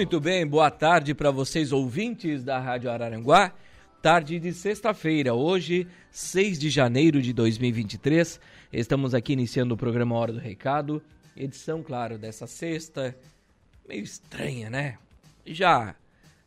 Muito 0.00 0.18
bem, 0.18 0.46
boa 0.46 0.70
tarde 0.70 1.14
para 1.14 1.30
vocês 1.30 1.72
ouvintes 1.72 2.42
da 2.42 2.58
Rádio 2.58 2.90
Araranguá. 2.90 3.52
Tarde 4.00 4.40
de 4.40 4.50
sexta-feira, 4.50 5.34
hoje, 5.34 5.86
6 6.10 6.58
de 6.58 6.70
janeiro 6.70 7.20
de 7.20 7.34
2023. 7.34 8.40
Estamos 8.72 9.14
aqui 9.14 9.34
iniciando 9.34 9.74
o 9.74 9.76
programa 9.76 10.16
Hora 10.16 10.32
do 10.32 10.38
Recado. 10.38 11.02
Edição, 11.36 11.82
claro, 11.82 12.16
dessa 12.16 12.46
sexta, 12.46 13.14
meio 13.86 14.02
estranha, 14.02 14.70
né? 14.70 14.96
Já 15.44 15.94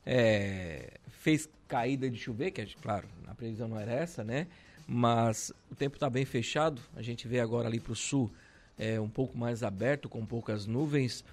é, 0.03 0.93
fez 1.19 1.47
caída 1.67 2.09
de 2.09 2.17
chover, 2.17 2.49
que 2.49 2.65
claro, 2.81 3.07
a 3.27 3.35
previsão 3.35 3.67
não 3.67 3.79
era 3.79 3.91
essa, 3.91 4.23
né? 4.23 4.47
Mas 4.87 5.53
o 5.71 5.75
tempo 5.75 5.95
está 5.95 6.09
bem 6.09 6.25
fechado. 6.25 6.81
A 6.95 7.03
gente 7.03 7.27
vê 7.27 7.39
agora 7.39 7.67
ali 7.67 7.79
para 7.79 7.93
o 7.93 7.95
sul 7.95 8.31
é, 8.79 8.99
um 8.99 9.09
pouco 9.09 9.37
mais 9.37 9.61
aberto, 9.61 10.09
com 10.09 10.25
poucas 10.25 10.65
nuvens. 10.65 11.23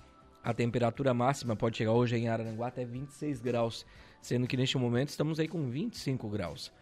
A 0.42 0.54
temperatura 0.54 1.12
máxima 1.12 1.54
pode 1.54 1.76
chegar 1.76 1.92
hoje 1.92 2.16
em 2.16 2.28
Araranguá 2.28 2.68
até 2.68 2.84
26 2.84 3.40
graus, 3.40 3.84
sendo 4.22 4.46
que 4.46 4.56
neste 4.56 4.78
momento 4.78 5.10
estamos 5.10 5.38
aí 5.38 5.46
com 5.46 5.68
25 5.68 6.28
graus. 6.28 6.72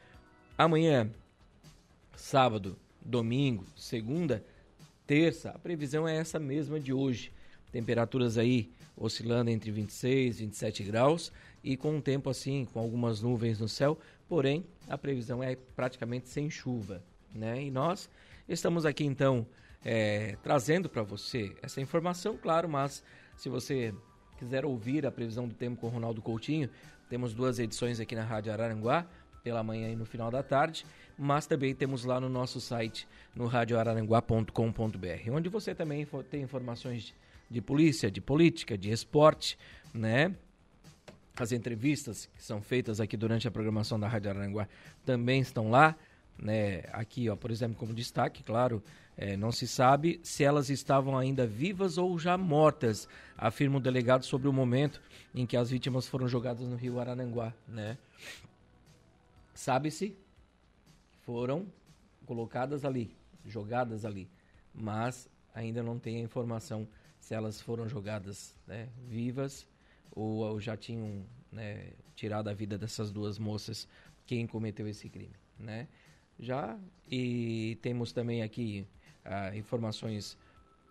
Amanhã, 0.57 1.11
sábado, 2.15 2.79
domingo, 3.05 3.65
segunda, 3.77 4.45
terça, 5.07 5.51
a 5.51 5.59
previsão 5.59 6.07
é 6.07 6.17
essa 6.17 6.39
mesma 6.39 6.79
de 6.79 6.93
hoje. 6.93 7.33
Temperaturas 7.73 8.39
aí 8.39 8.71
oscilando 8.97 9.51
entre 9.51 9.71
26 9.71 10.41
e 10.41 10.45
27 10.45 10.83
graus 10.85 11.33
e 11.63 11.77
com 11.77 11.97
um 11.97 12.01
tempo 12.01 12.31
assim, 12.31 12.65
com 12.65 12.79
algumas 12.79 13.21
nuvens 13.21 13.59
no 13.59 13.69
céu, 13.69 13.99
porém 14.29 14.65
a 14.89 14.97
previsão 14.97 15.43
é 15.43 15.57
praticamente 15.77 16.29
sem 16.29 16.49
chuva, 16.49 17.03
né? 17.35 17.63
E 17.63 17.71
nós 17.71 18.09
estamos 18.49 18.87
aqui 18.87 19.05
então 19.05 19.47
é, 19.85 20.37
trazendo 20.43 20.89
para 20.89 21.03
você 21.03 21.55
essa 21.63 21.81
informação, 21.81 22.37
claro, 22.37 22.69
mas 22.69 23.03
se 23.39 23.49
você 23.49 23.95
quiser 24.37 24.67
ouvir 24.67 25.07
a 25.07 25.11
previsão 25.11 25.49
do 25.49 25.55
tempo 25.55 25.81
com 25.81 25.87
o 25.87 25.91
Ronaldo 25.91 26.21
Coutinho, 26.21 26.69
temos 27.09 27.33
duas 27.33 27.59
edições 27.59 28.01
aqui 28.01 28.15
na 28.15 28.25
Rádio 28.25 28.53
Araranguá, 28.53 29.07
pela 29.43 29.63
manhã 29.63 29.89
e 29.89 29.97
no 29.97 30.05
final 30.05 30.31
da 30.31 30.43
tarde, 30.43 30.85
mas 31.17 31.47
também 31.47 31.75
temos 31.75 32.05
lá 32.05 32.21
no 32.21 32.29
nosso 32.29 32.61
site, 32.61 33.07
no 33.35 33.47
radioararanguá.com.br, 33.47 35.31
onde 35.31 35.49
você 35.49 35.75
também 35.75 36.07
tem 36.29 36.43
informações 36.43 37.15
de 37.49 37.63
polícia, 37.63 38.11
de 38.11 38.21
política, 38.21 38.77
de 38.77 38.91
esporte, 38.91 39.57
né? 39.95 40.35
As 41.37 41.53
entrevistas 41.53 42.27
que 42.35 42.43
são 42.43 42.61
feitas 42.61 43.01
aqui 43.01 43.17
durante 43.17 43.47
a 43.47 43.51
programação 43.51 43.99
da 43.99 44.09
Rádio 44.09 44.31
Araranguá 44.31 44.69
também 45.07 45.41
estão 45.41 45.71
lá, 45.71 45.97
né? 46.37 46.83
Aqui, 46.93 47.31
ó, 47.31 47.37
por 47.37 47.53
exemplo, 47.53 47.77
como 47.77 47.95
destaque, 47.95 48.43
claro, 48.43 48.83
é, 49.21 49.37
não 49.37 49.51
se 49.51 49.67
sabe 49.67 50.21
se 50.23 50.45
elas 50.45 50.71
estavam 50.71 51.19
ainda 51.19 51.45
vivas 51.45 51.99
ou 51.99 52.17
já 52.21 52.39
mortas, 52.39 53.09
afirma 53.37 53.79
o 53.79 53.81
delegado 53.81 54.25
sobre 54.25 54.47
o 54.47 54.53
momento 54.53 55.03
em 55.35 55.45
que 55.45 55.57
as 55.57 55.71
vítimas 55.71 56.07
foram 56.07 56.29
jogadas 56.29 56.69
no 56.69 56.77
rio 56.77 57.01
Arananguá. 57.01 57.53
Né? 57.67 57.99
Sabe-se 59.53 60.17
foram 61.23 61.67
colocadas 62.27 62.85
ali, 62.85 63.11
jogadas 63.45 64.05
ali, 64.05 64.31
mas 64.73 65.29
ainda 65.53 65.83
não 65.83 65.99
tem 65.99 66.19
a 66.19 66.21
informação 66.21 66.87
se 67.19 67.35
elas 67.35 67.61
foram 67.61 67.89
jogadas 67.89 68.55
né, 68.69 68.89
vivas 69.09 69.67
ou, 70.13 70.45
ou, 70.45 70.61
já 70.61 70.77
tinham 70.77 71.27
né, 71.51 71.91
tirado 72.15 72.49
a 72.49 72.55
vida 72.55 72.79
dessas 72.79 73.11
duas 73.11 73.37
moças 73.37 73.89
quem 74.25 74.47
cometeu 74.47 74.87
esse 74.87 75.09
crime. 75.09 75.35
Né? 75.59 75.89
Já 76.39 76.79
e 77.11 77.77
temos 77.83 78.13
também 78.13 78.43
aqui 78.43 78.87
ah, 79.29 79.57
informações 79.57 80.37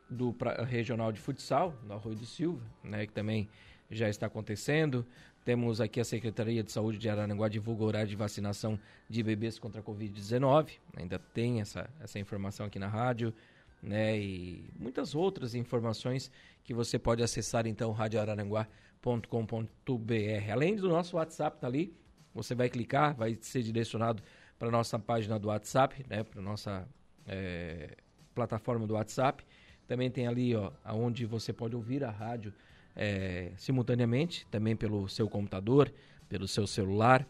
do 0.09 0.31
pra, 0.31 0.63
regional 0.63 1.11
de 1.11 1.19
futsal, 1.19 1.73
no 1.83 1.95
Arroio 1.95 2.15
do 2.15 2.25
Silva, 2.25 2.63
né, 2.83 3.05
que 3.05 3.13
também 3.13 3.49
já 3.89 4.09
está 4.09 4.27
acontecendo. 4.27 5.05
Temos 5.43 5.79
aqui 5.79 5.99
a 5.99 6.05
Secretaria 6.05 6.61
de 6.61 6.71
Saúde 6.71 6.97
de 6.97 7.09
Araranguá 7.09 7.47
divulga 7.47 7.83
horário 7.83 8.09
de 8.09 8.15
vacinação 8.15 8.79
de 9.09 9.23
bebês 9.23 9.57
contra 9.57 9.79
a 9.79 9.83
Covid-19. 9.83 10.71
Ainda 10.97 11.17
tem 11.17 11.61
essa, 11.61 11.89
essa 12.01 12.19
informação 12.19 12.65
aqui 12.65 12.77
na 12.77 12.87
rádio, 12.87 13.33
né? 13.81 14.19
E 14.19 14.69
muitas 14.77 15.15
outras 15.15 15.55
informações 15.55 16.29
que 16.65 16.73
você 16.73 16.99
pode 16.99 17.23
acessar 17.23 17.65
então 17.65 17.93
radioararanguá.com.br. 17.93 20.51
Além 20.51 20.75
do 20.75 20.89
nosso 20.89 21.15
WhatsApp 21.15 21.61
tá 21.61 21.67
ali, 21.67 21.95
você 22.33 22.53
vai 22.53 22.69
clicar, 22.69 23.15
vai 23.15 23.37
ser 23.39 23.63
direcionado 23.63 24.21
para 24.59 24.69
nossa 24.69 24.99
página 24.99 25.39
do 25.39 25.47
WhatsApp, 25.47 26.05
né? 26.09 26.25
Para 26.25 26.41
nossa 26.41 26.85
é, 27.25 27.95
plataforma 28.37 28.85
do 28.85 28.93
WhatsApp. 28.93 29.43
Também 29.87 30.11
tem 30.11 30.27
ali, 30.27 30.55
ó, 30.55 30.71
onde 30.93 31.25
você 31.25 31.51
pode 31.51 31.75
ouvir 31.75 32.03
a 32.03 32.11
rádio 32.11 32.53
é, 32.95 33.51
simultaneamente, 33.57 34.45
também 34.51 34.75
pelo 34.75 35.09
seu 35.09 35.27
computador, 35.27 35.91
pelo 36.29 36.47
seu 36.47 36.67
celular, 36.67 37.27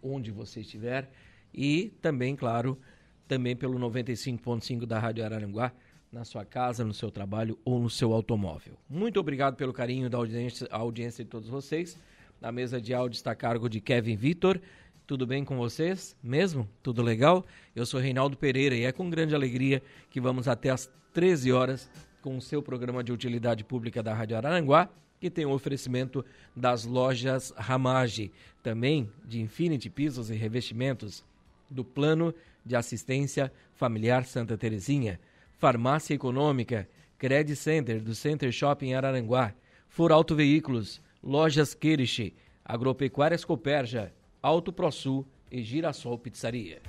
onde 0.00 0.30
você 0.30 0.60
estiver. 0.60 1.10
E 1.52 1.92
também, 2.00 2.36
claro, 2.36 2.78
também 3.26 3.56
pelo 3.56 3.78
95.5 3.78 4.86
da 4.86 5.00
Rádio 5.00 5.24
Araranguá, 5.24 5.72
na 6.12 6.24
sua 6.24 6.44
casa, 6.44 6.84
no 6.84 6.94
seu 6.94 7.10
trabalho 7.10 7.58
ou 7.64 7.80
no 7.80 7.90
seu 7.90 8.12
automóvel. 8.12 8.74
Muito 8.88 9.18
obrigado 9.18 9.56
pelo 9.56 9.72
carinho 9.72 10.08
da 10.08 10.18
audiência, 10.18 10.68
audiência 10.70 11.24
de 11.24 11.30
todos 11.30 11.48
vocês. 11.48 11.98
Na 12.40 12.52
mesa 12.52 12.80
de 12.80 12.94
áudio 12.94 13.16
está 13.16 13.32
a 13.32 13.34
cargo 13.34 13.68
de 13.68 13.80
Kevin 13.80 14.16
Vitor. 14.16 14.60
Tudo 15.10 15.26
bem 15.26 15.44
com 15.44 15.56
vocês? 15.56 16.16
Mesmo? 16.22 16.68
Tudo 16.84 17.02
legal? 17.02 17.44
Eu 17.74 17.84
sou 17.84 17.98
Reinaldo 17.98 18.36
Pereira 18.36 18.76
e 18.76 18.84
é 18.84 18.92
com 18.92 19.10
grande 19.10 19.34
alegria 19.34 19.82
que 20.08 20.20
vamos 20.20 20.46
até 20.46 20.70
às 20.70 20.88
13 21.12 21.50
horas 21.50 21.90
com 22.22 22.36
o 22.36 22.40
seu 22.40 22.62
programa 22.62 23.02
de 23.02 23.10
utilidade 23.10 23.64
pública 23.64 24.04
da 24.04 24.14
Rádio 24.14 24.36
Araranguá, 24.36 24.88
que 25.18 25.28
tem 25.28 25.44
o 25.44 25.50
oferecimento 25.50 26.24
das 26.54 26.84
lojas 26.84 27.52
Ramage, 27.56 28.30
também 28.62 29.10
de 29.24 29.40
Infinity 29.40 29.90
Pisos 29.90 30.30
e 30.30 30.36
Revestimentos, 30.36 31.24
do 31.68 31.84
Plano 31.84 32.32
de 32.64 32.76
Assistência 32.76 33.52
Familiar 33.74 34.24
Santa 34.24 34.56
Terezinha, 34.56 35.18
Farmácia 35.58 36.14
Econômica, 36.14 36.88
Credit 37.18 37.56
Center 37.56 38.00
do 38.00 38.14
Center 38.14 38.52
Shopping 38.52 38.94
Araranguá, 38.94 39.54
Furauto 39.88 40.36
Veículos, 40.36 41.02
Lojas 41.20 41.74
Queriche, 41.74 42.32
Agropecuárias 42.64 43.44
Coperja, 43.44 44.12
Alto 44.42 44.72
ProSul 44.72 45.26
e 45.50 45.62
Girassol 45.62 46.18
Pizzaria. 46.18 46.80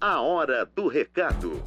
A 0.00 0.20
hora 0.20 0.64
do 0.64 0.86
recado. 0.86 1.60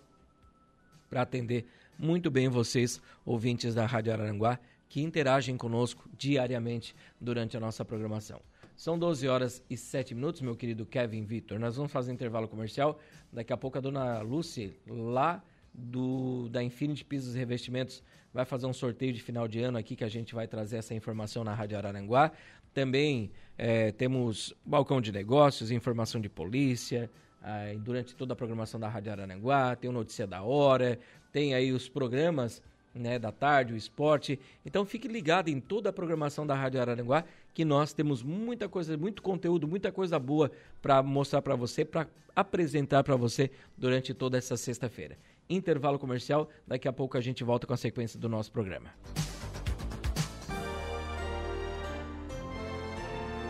para 1.10 1.22
atender 1.22 1.66
muito 1.98 2.30
bem 2.30 2.48
vocês, 2.48 3.00
ouvintes 3.24 3.74
da 3.74 3.84
Rádio 3.84 4.12
Araranguá 4.12 4.58
que 4.92 5.00
interagem 5.00 5.56
conosco 5.56 6.06
diariamente 6.18 6.94
durante 7.18 7.56
a 7.56 7.60
nossa 7.60 7.82
programação. 7.82 8.42
São 8.76 8.98
12 8.98 9.26
horas 9.26 9.64
e 9.70 9.74
7 9.74 10.14
minutos, 10.14 10.42
meu 10.42 10.54
querido 10.54 10.84
Kevin 10.84 11.24
Vitor. 11.24 11.58
Nós 11.58 11.76
vamos 11.76 11.90
fazer 11.90 12.12
intervalo 12.12 12.46
comercial. 12.46 13.00
Daqui 13.32 13.54
a 13.54 13.56
pouco 13.56 13.78
a 13.78 13.80
dona 13.80 14.20
Lucy, 14.20 14.76
lá 14.86 15.42
do, 15.72 16.46
da 16.50 16.62
Infinity 16.62 17.06
Pisos 17.06 17.34
e 17.34 17.38
Revestimentos 17.38 18.02
vai 18.34 18.44
fazer 18.44 18.66
um 18.66 18.72
sorteio 18.74 19.14
de 19.14 19.22
final 19.22 19.48
de 19.48 19.62
ano 19.62 19.78
aqui 19.78 19.96
que 19.96 20.04
a 20.04 20.10
gente 20.10 20.34
vai 20.34 20.46
trazer 20.46 20.76
essa 20.76 20.94
informação 20.94 21.42
na 21.42 21.54
Rádio 21.54 21.78
Araranguá. 21.78 22.30
Também 22.74 23.30
é, 23.56 23.92
temos 23.92 24.52
balcão 24.62 25.00
de 25.00 25.10
negócios, 25.10 25.70
informação 25.70 26.20
de 26.20 26.28
polícia, 26.28 27.10
ah, 27.42 27.72
durante 27.78 28.14
toda 28.14 28.34
a 28.34 28.36
programação 28.36 28.78
da 28.78 28.90
Rádio 28.90 29.10
Araranguá, 29.10 29.74
tem 29.74 29.88
o 29.88 29.92
Notícia 29.92 30.26
da 30.26 30.42
Hora, 30.42 30.98
tem 31.32 31.54
aí 31.54 31.72
os 31.72 31.88
programas 31.88 32.62
né, 32.94 33.18
da 33.18 33.32
tarde, 33.32 33.72
o 33.72 33.76
esporte. 33.76 34.38
Então 34.64 34.84
fique 34.84 35.08
ligado 35.08 35.48
em 35.48 35.60
toda 35.60 35.90
a 35.90 35.92
programação 35.92 36.46
da 36.46 36.54
Rádio 36.54 36.80
Araranguá, 36.80 37.24
que 37.54 37.64
nós 37.64 37.92
temos 37.92 38.22
muita 38.22 38.68
coisa, 38.68 38.96
muito 38.96 39.22
conteúdo, 39.22 39.66
muita 39.66 39.90
coisa 39.92 40.18
boa 40.18 40.50
para 40.80 41.02
mostrar 41.02 41.42
para 41.42 41.56
você, 41.56 41.84
para 41.84 42.06
apresentar 42.34 43.02
para 43.02 43.16
você 43.16 43.50
durante 43.76 44.14
toda 44.14 44.38
essa 44.38 44.56
sexta-feira. 44.56 45.18
Intervalo 45.48 45.98
comercial, 45.98 46.48
daqui 46.66 46.88
a 46.88 46.92
pouco 46.92 47.16
a 47.16 47.20
gente 47.20 47.44
volta 47.44 47.66
com 47.66 47.74
a 47.74 47.76
sequência 47.76 48.18
do 48.18 48.28
nosso 48.28 48.50
programa. 48.50 48.90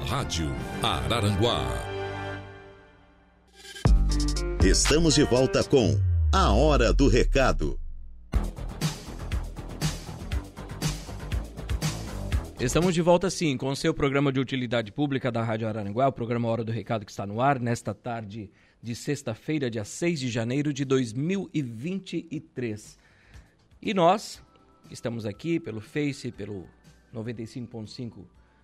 Rádio 0.06 0.50
Araranguá. 0.83 1.93
Estamos 4.62 5.15
de 5.15 5.25
volta 5.25 5.65
com 5.65 5.99
A 6.33 6.53
Hora 6.53 6.93
do 6.93 7.09
Recado. 7.09 7.81
Estamos 12.62 12.94
de 12.94 13.03
volta 13.03 13.29
sim 13.29 13.56
com 13.56 13.70
o 13.70 13.75
seu 13.75 13.93
programa 13.93 14.32
de 14.32 14.38
utilidade 14.38 14.93
pública 14.93 15.32
da 15.32 15.43
Rádio 15.43 15.67
Araranguá, 15.67 16.06
o 16.06 16.12
programa 16.12 16.49
Hora 16.49 16.62
do 16.62 16.70
Recado 16.70 17.05
que 17.05 17.11
está 17.11 17.26
no 17.26 17.41
ar 17.41 17.59
nesta 17.59 17.93
tarde 17.93 18.49
de 18.81 18.94
sexta-feira, 18.94 19.69
dia 19.69 19.82
6 19.82 20.20
de 20.20 20.31
janeiro 20.31 20.73
de 20.73 20.85
2023. 20.85 22.97
E 23.82 23.93
nós 23.93 24.41
estamos 24.88 25.26
aqui 25.26 25.59
pelo 25.59 25.81
Face, 25.81 26.31
pelo 26.31 26.69
95.5 27.12 28.19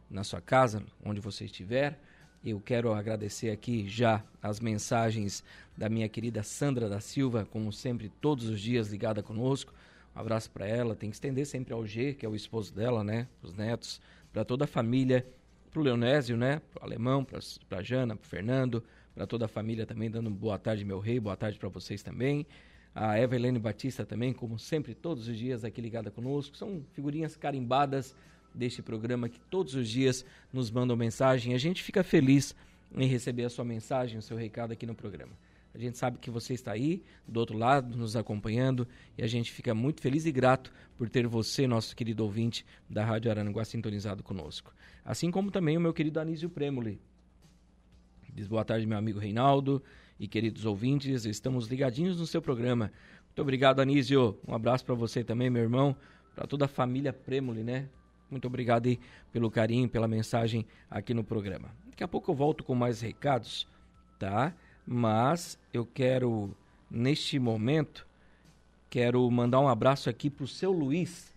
na 0.09 0.23
sua 0.23 0.41
casa, 0.41 0.81
onde 1.05 1.21
você 1.21 1.47
estiver. 1.47 1.99
Eu 2.45 2.61
quero 2.61 2.95
agradecer 2.95 3.51
aqui 3.51 3.89
já 3.89 4.23
as 4.41 4.61
mensagens 4.61 5.43
da 5.77 5.89
minha 5.89 6.09
querida 6.09 6.45
Sandra 6.45 6.89
da 6.89 7.01
Silva, 7.01 7.49
como 7.51 7.73
sempre, 7.73 8.13
todos 8.21 8.49
os 8.49 8.61
dias 8.61 8.93
ligada 8.93 9.25
conosco. 9.25 9.75
Abraço 10.19 10.51
para 10.51 10.67
ela. 10.67 10.97
Tem 10.97 11.11
que 11.11 11.15
estender 11.15 11.47
sempre 11.47 11.73
ao 11.73 11.87
G, 11.87 12.13
que 12.13 12.27
é 12.27 12.29
o 12.29 12.35
esposo 12.35 12.75
dela, 12.75 13.05
né? 13.05 13.29
Os 13.41 13.55
netos, 13.55 14.01
para 14.33 14.45
toda 14.45 14.65
a 14.65 14.67
família, 14.67 15.25
para 15.71 15.79
o 15.79 15.83
Leonésio, 15.85 16.37
né? 16.37 16.61
Para 16.73 16.83
o 16.83 16.85
Alemão, 16.85 17.25
para 17.25 17.39
a 17.79 17.83
Jana, 17.85 18.17
para 18.17 18.27
o 18.27 18.29
Fernando, 18.29 18.83
para 19.15 19.29
toda 19.29 19.45
a 19.45 19.49
família 19.49 19.87
também, 19.87 20.11
dando 20.11 20.29
boa 20.29 20.59
tarde, 20.59 20.85
meu 20.85 20.99
rei, 20.99 21.21
boa 21.21 21.37
tarde 21.37 21.57
para 21.57 21.69
vocês 21.69 22.03
também. 22.03 22.45
A 22.93 23.17
Eva 23.17 23.37
Helene 23.37 23.61
Batista 23.61 24.05
também, 24.05 24.33
como 24.33 24.59
sempre, 24.59 24.93
todos 24.93 25.29
os 25.29 25.39
dias 25.39 25.65
aqui 25.65 25.81
ligada 25.81 26.11
conosco. 26.11 26.57
São 26.57 26.83
figurinhas 26.95 27.37
carimbadas 27.37 28.13
deste 28.53 28.83
programa 28.83 29.29
que 29.29 29.39
todos 29.39 29.77
os 29.77 29.89
dias 29.89 30.25
nos 30.53 30.69
mandam 30.69 30.97
mensagem. 30.97 31.55
A 31.55 31.59
gente 31.59 31.81
fica 31.81 32.03
feliz 32.03 32.57
em 32.93 33.07
receber 33.07 33.45
a 33.45 33.51
sua 33.51 33.65
mensagem, 33.65 34.19
o 34.19 34.23
seu 34.23 34.37
recado 34.37 34.73
aqui 34.73 34.85
no 34.85 34.97
programa. 34.97 35.33
A 35.75 35.79
gente 35.79 35.99
sabe 35.99 36.19
que 36.19 36.31
você 36.31 36.55
está 36.55 36.73
aí, 36.73 37.03
do 37.27 37.39
outro 37.39 37.57
lado, 37.57 37.97
nos 37.97 38.17
acompanhando, 38.17 38.89
e 39.17 39.23
a 39.23 39.27
gente 39.27 39.53
fica 39.53 39.75
muito 39.75 40.01
feliz 40.01 40.25
e 40.27 40.33
grato 40.33 40.73
por 40.97 41.09
ter 41.09 41.27
você, 41.27 41.67
nosso 41.67 41.95
querido 41.95 42.25
ouvinte 42.25 42.65
da 42.89 43.05
Rádio 43.05 43.31
Araranguá, 43.31 43.65
sintonizado 43.65 44.23
conosco. 44.23 44.73
Assim 45.05 45.31
como 45.31 45.51
também 45.51 45.77
o 45.77 45.81
meu 45.81 45.93
querido 45.93 46.19
Anísio 46.19 46.49
Premoli. 46.51 47.01
Diz 48.35 48.47
boa 48.47 48.65
tarde, 48.65 48.87
meu 48.87 48.99
amigo 48.99 49.19
Reinaldo 49.19 49.83
e 50.19 50.27
queridos 50.27 50.65
ouvintes, 50.65 51.25
estamos 51.25 51.67
ligadinhos 51.69 52.19
no 52.19 52.27
seu 52.27 52.41
programa. 52.41 52.91
Muito 53.27 53.43
obrigado, 53.43 53.81
Anísio. 53.81 54.39
Um 54.47 54.55
abraço 54.55 54.85
para 54.85 54.95
você 54.95 55.23
também, 55.23 55.51
meu 55.51 55.63
irmão, 55.63 55.97
para 56.35 56.47
toda 56.47 56.65
a 56.65 56.69
família 56.69 57.13
Premoli, 57.13 57.63
né? 57.63 57.89
Muito 58.31 58.47
obrigado 58.47 58.87
aí 58.87 58.99
pelo 59.33 59.51
carinho, 59.51 59.89
pela 59.89 60.07
mensagem 60.07 60.67
aqui 60.91 61.15
no 61.15 61.25
programa. 61.25 61.71
Daqui 61.89 62.05
a 62.05 62.09
pouco 62.09 62.31
eu 62.31 62.35
volto 62.35 62.63
com 62.65 62.75
mais 62.75 63.01
recados, 63.01 63.67
tá? 64.19 64.55
Mas 64.89 65.59
eu 65.73 65.85
quero, 65.85 66.57
neste 66.91 67.39
momento, 67.39 68.07
quero 68.89 69.31
mandar 69.31 69.61
um 69.61 69.69
abraço 69.69 70.09
aqui 70.09 70.31
para 70.31 70.45
o 70.45 70.49
seu 70.49 70.73
Luiz, 70.73 71.31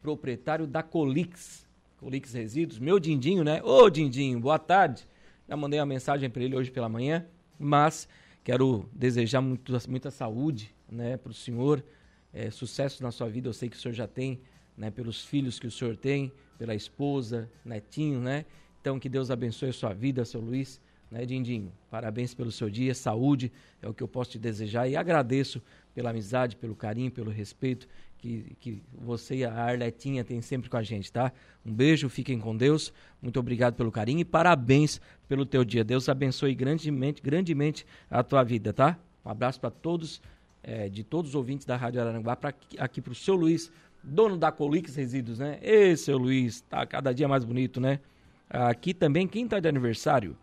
proprietário 0.00 0.64
da 0.64 0.80
Colix, 0.80 1.66
Colix 1.98 2.32
Resíduos, 2.32 2.78
meu 2.78 3.00
Dindinho, 3.00 3.42
né? 3.42 3.60
Ô 3.64 3.90
Dindinho, 3.90 4.38
boa 4.38 4.60
tarde. 4.60 5.08
Já 5.48 5.56
mandei 5.56 5.80
uma 5.80 5.86
mensagem 5.86 6.30
para 6.30 6.44
ele 6.44 6.54
hoje 6.54 6.70
pela 6.70 6.88
manhã, 6.88 7.26
mas 7.58 8.08
quero 8.44 8.88
desejar 8.92 9.40
muito, 9.40 9.72
muita 9.88 10.12
saúde, 10.12 10.72
né, 10.88 11.16
para 11.16 11.32
o 11.32 11.34
senhor, 11.34 11.84
é, 12.32 12.48
sucesso 12.48 13.02
na 13.02 13.10
sua 13.10 13.28
vida. 13.28 13.48
Eu 13.48 13.52
sei 13.52 13.68
que 13.68 13.76
o 13.76 13.80
senhor 13.80 13.94
já 13.94 14.06
tem, 14.06 14.40
né, 14.76 14.88
pelos 14.88 15.24
filhos 15.24 15.58
que 15.58 15.66
o 15.66 15.70
senhor 15.70 15.96
tem, 15.96 16.30
pela 16.56 16.76
esposa, 16.76 17.50
netinho, 17.64 18.20
né? 18.20 18.44
Então 18.80 19.00
que 19.00 19.08
Deus 19.08 19.32
abençoe 19.32 19.70
a 19.70 19.72
sua 19.72 19.92
vida, 19.92 20.24
seu 20.24 20.40
Luiz 20.40 20.80
né? 21.14 21.62
Parabéns 21.90 22.34
pelo 22.34 22.50
seu 22.50 22.68
dia, 22.68 22.94
saúde 22.94 23.52
é 23.80 23.88
o 23.88 23.94
que 23.94 24.02
eu 24.02 24.08
posso 24.08 24.32
te 24.32 24.38
desejar 24.38 24.88
e 24.88 24.96
agradeço 24.96 25.62
pela 25.94 26.10
amizade, 26.10 26.56
pelo 26.56 26.74
carinho, 26.74 27.10
pelo 27.10 27.30
respeito 27.30 27.86
que, 28.24 28.56
que 28.58 28.82
você 28.98 29.36
e 29.36 29.44
a 29.44 29.52
Arletinha 29.52 30.24
têm 30.24 30.40
sempre 30.40 30.70
com 30.70 30.78
a 30.78 30.82
gente, 30.82 31.12
tá? 31.12 31.30
Um 31.64 31.72
beijo, 31.72 32.08
fiquem 32.08 32.40
com 32.40 32.56
Deus, 32.56 32.90
muito 33.20 33.38
obrigado 33.38 33.74
pelo 33.74 33.92
carinho 33.92 34.20
e 34.20 34.24
parabéns 34.24 34.98
pelo 35.28 35.44
teu 35.44 35.62
dia. 35.62 35.84
Deus 35.84 36.08
abençoe 36.08 36.54
grandemente, 36.54 37.20
grandemente 37.22 37.86
a 38.10 38.22
tua 38.22 38.42
vida, 38.42 38.72
tá? 38.72 38.98
Um 39.22 39.30
abraço 39.30 39.60
para 39.60 39.70
todos, 39.70 40.22
é, 40.62 40.88
de 40.88 41.04
todos 41.04 41.30
os 41.30 41.34
ouvintes 41.34 41.66
da 41.66 41.76
Rádio 41.76 42.00
Araranguá, 42.00 42.34
pra, 42.34 42.54
aqui 42.78 43.02
para 43.02 43.12
o 43.12 43.14
seu 43.14 43.36
Luiz, 43.36 43.70
dono 44.02 44.38
da 44.38 44.50
Colix 44.50 44.96
Resíduos, 44.96 45.38
né? 45.38 45.58
Ê, 45.60 45.94
seu 45.94 46.16
Luiz, 46.16 46.62
tá 46.62 46.86
cada 46.86 47.12
dia 47.12 47.28
mais 47.28 47.44
bonito, 47.44 47.78
né? 47.78 48.00
Aqui 48.48 48.94
também, 48.94 49.28
quem 49.28 49.46
tá 49.46 49.60
de 49.60 49.68
aniversário? 49.68 50.34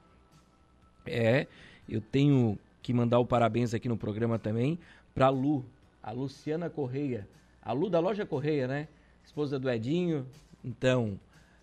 É, 1.05 1.47
eu 1.87 2.01
tenho 2.01 2.57
que 2.81 2.93
mandar 2.93 3.19
o 3.19 3.25
parabéns 3.25 3.73
aqui 3.73 3.87
no 3.87 3.97
programa 3.97 4.39
também 4.39 4.79
para 5.13 5.29
Lu, 5.29 5.65
a 6.01 6.11
Luciana 6.11 6.69
Correia. 6.69 7.27
A 7.61 7.73
Lu 7.73 7.89
da 7.89 7.99
loja 7.99 8.25
Correia, 8.25 8.67
né? 8.67 8.87
Esposa 9.23 9.59
do 9.59 9.69
Edinho. 9.69 10.25
Então, 10.63 11.19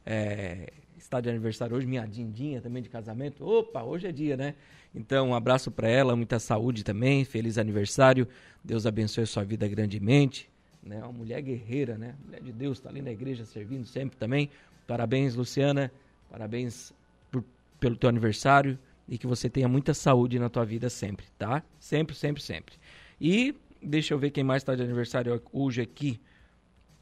é, 0.06 0.72
está 0.96 1.20
de 1.20 1.28
aniversário 1.28 1.76
hoje, 1.76 1.86
minha 1.86 2.06
Dindinha 2.06 2.60
também 2.60 2.82
de 2.82 2.88
casamento. 2.88 3.44
Opa, 3.44 3.82
hoje 3.82 4.06
é 4.06 4.12
dia, 4.12 4.36
né? 4.36 4.54
Então, 4.94 5.28
um 5.28 5.34
abraço 5.34 5.70
para 5.70 5.88
ela, 5.88 6.16
muita 6.16 6.38
saúde 6.38 6.84
também, 6.84 7.24
feliz 7.24 7.58
aniversário. 7.58 8.26
Deus 8.64 8.86
abençoe 8.86 9.26
sua 9.26 9.44
vida 9.44 9.66
grandemente. 9.68 10.48
Né? 10.82 10.98
Uma 10.98 11.12
mulher 11.12 11.42
guerreira, 11.42 11.98
né? 11.98 12.14
Mulher 12.24 12.42
de 12.42 12.52
Deus, 12.52 12.78
está 12.78 12.88
ali 12.88 13.02
na 13.02 13.10
igreja 13.10 13.44
servindo 13.44 13.86
sempre 13.86 14.16
também. 14.16 14.50
Parabéns, 14.86 15.34
Luciana. 15.34 15.92
Parabéns 16.30 16.92
por, 17.30 17.44
pelo 17.80 17.96
teu 17.96 18.08
aniversário 18.08 18.78
e 19.08 19.16
que 19.16 19.26
você 19.26 19.48
tenha 19.48 19.66
muita 19.66 19.94
saúde 19.94 20.38
na 20.38 20.48
tua 20.48 20.64
vida 20.64 20.90
sempre, 20.90 21.26
tá? 21.38 21.62
Sempre, 21.80 22.14
sempre, 22.14 22.42
sempre. 22.42 22.74
E 23.20 23.54
deixa 23.82 24.12
eu 24.12 24.18
ver 24.18 24.30
quem 24.30 24.44
mais 24.44 24.62
está 24.62 24.74
de 24.74 24.82
aniversário 24.82 25.40
hoje 25.52 25.80
aqui. 25.80 26.20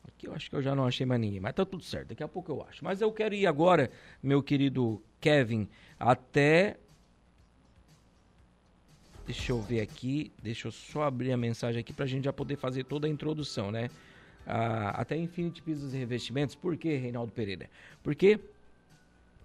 Aqui 0.06 0.28
eu 0.28 0.34
acho 0.34 0.48
que 0.48 0.56
eu 0.56 0.62
já 0.62 0.74
não 0.74 0.86
achei 0.86 1.04
mais 1.04 1.20
ninguém, 1.20 1.40
mas 1.40 1.52
tá 1.54 1.64
tudo 1.64 1.82
certo, 1.82 2.08
daqui 2.08 2.22
a 2.22 2.28
pouco 2.28 2.52
eu 2.52 2.64
acho. 2.68 2.84
Mas 2.84 3.00
eu 3.00 3.10
quero 3.10 3.34
ir 3.34 3.46
agora, 3.46 3.90
meu 4.22 4.42
querido 4.42 5.02
Kevin, 5.20 5.68
até. 5.98 6.76
Deixa 9.26 9.50
eu 9.50 9.60
ver 9.60 9.80
aqui, 9.80 10.30
deixa 10.40 10.68
eu 10.68 10.72
só 10.72 11.02
abrir 11.02 11.32
a 11.32 11.36
mensagem 11.36 11.80
aqui 11.80 11.92
para 11.92 12.04
a 12.04 12.08
gente 12.08 12.24
já 12.24 12.32
poder 12.32 12.54
fazer 12.54 12.84
toda 12.84 13.08
a 13.08 13.10
introdução, 13.10 13.72
né? 13.72 13.90
Ah, 14.46 14.90
até 14.90 15.16
Infinity 15.16 15.60
Pisos 15.60 15.92
e 15.92 15.98
Revestimentos. 15.98 16.54
Por 16.54 16.76
que, 16.76 16.94
Reinaldo 16.94 17.32
Pereira? 17.32 17.68
Porque 18.04 18.38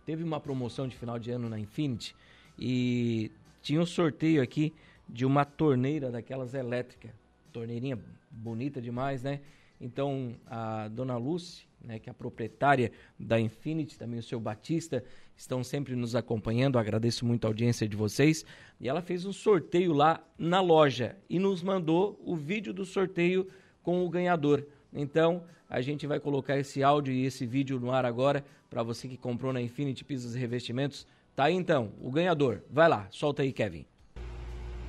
teve 0.05 0.23
uma 0.23 0.39
promoção 0.39 0.87
de 0.87 0.95
final 0.95 1.17
de 1.17 1.31
ano 1.31 1.49
na 1.49 1.57
Infinity 1.57 2.15
e 2.63 3.31
tinha 3.59 3.81
um 3.81 3.85
sorteio 3.87 4.39
aqui 4.39 4.71
de 5.09 5.25
uma 5.25 5.43
torneira 5.43 6.11
daquelas 6.11 6.53
elétricas. 6.53 7.09
Torneirinha 7.51 7.97
bonita 8.29 8.79
demais, 8.79 9.23
né? 9.23 9.41
Então, 9.79 10.35
a 10.45 10.87
dona 10.87 11.17
Lucy, 11.17 11.65
né, 11.83 11.97
que 11.97 12.07
é 12.07 12.11
a 12.11 12.13
proprietária 12.13 12.91
da 13.19 13.39
Infinity, 13.39 13.97
também 13.97 14.19
o 14.19 14.23
seu 14.23 14.39
Batista, 14.39 15.03
estão 15.35 15.63
sempre 15.63 15.95
nos 15.95 16.15
acompanhando. 16.15 16.77
Agradeço 16.77 17.25
muito 17.25 17.45
a 17.45 17.47
audiência 17.47 17.87
de 17.87 17.95
vocês. 17.95 18.45
E 18.79 18.87
ela 18.87 19.01
fez 19.01 19.25
um 19.25 19.33
sorteio 19.33 19.91
lá 19.91 20.23
na 20.37 20.61
loja 20.61 21.17
e 21.27 21.39
nos 21.39 21.63
mandou 21.63 22.21
o 22.23 22.35
vídeo 22.35 22.71
do 22.71 22.85
sorteio 22.85 23.49
com 23.81 24.05
o 24.05 24.09
ganhador. 24.09 24.63
Então, 24.93 25.43
a 25.67 25.81
gente 25.81 26.05
vai 26.05 26.19
colocar 26.19 26.59
esse 26.59 26.83
áudio 26.83 27.11
e 27.11 27.25
esse 27.25 27.47
vídeo 27.47 27.79
no 27.79 27.91
ar 27.91 28.05
agora 28.05 28.45
para 28.69 28.83
você 28.83 29.07
que 29.07 29.17
comprou 29.17 29.51
na 29.51 29.61
Infinity 29.61 30.05
Pisos 30.05 30.35
e 30.35 30.39
Revestimentos 30.39 31.07
Tá 31.35 31.45
aí 31.45 31.55
então, 31.55 31.91
o 32.01 32.11
ganhador. 32.11 32.61
Vai 32.69 32.87
lá, 32.87 33.07
solta 33.09 33.41
aí, 33.41 33.51
Kevin. 33.51 33.85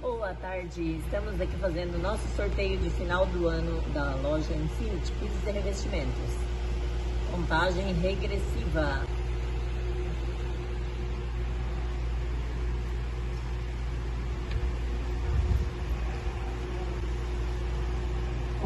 Boa 0.01 0.35
tarde, 0.35 0.99
estamos 0.99 1.41
aqui 1.41 1.57
fazendo 1.59 1.95
o 1.95 1.99
nosso 1.99 2.27
sorteio 2.35 2.77
de 2.79 2.91
final 2.91 3.25
do 3.27 3.47
ano 3.47 3.81
da 3.93 4.17
loja 4.17 4.53
Infinity 4.53 5.13
Pisos 5.13 5.47
e 5.47 5.51
Revestimentos. 5.51 6.35
Contagem 7.31 7.93
regressiva. 7.95 9.07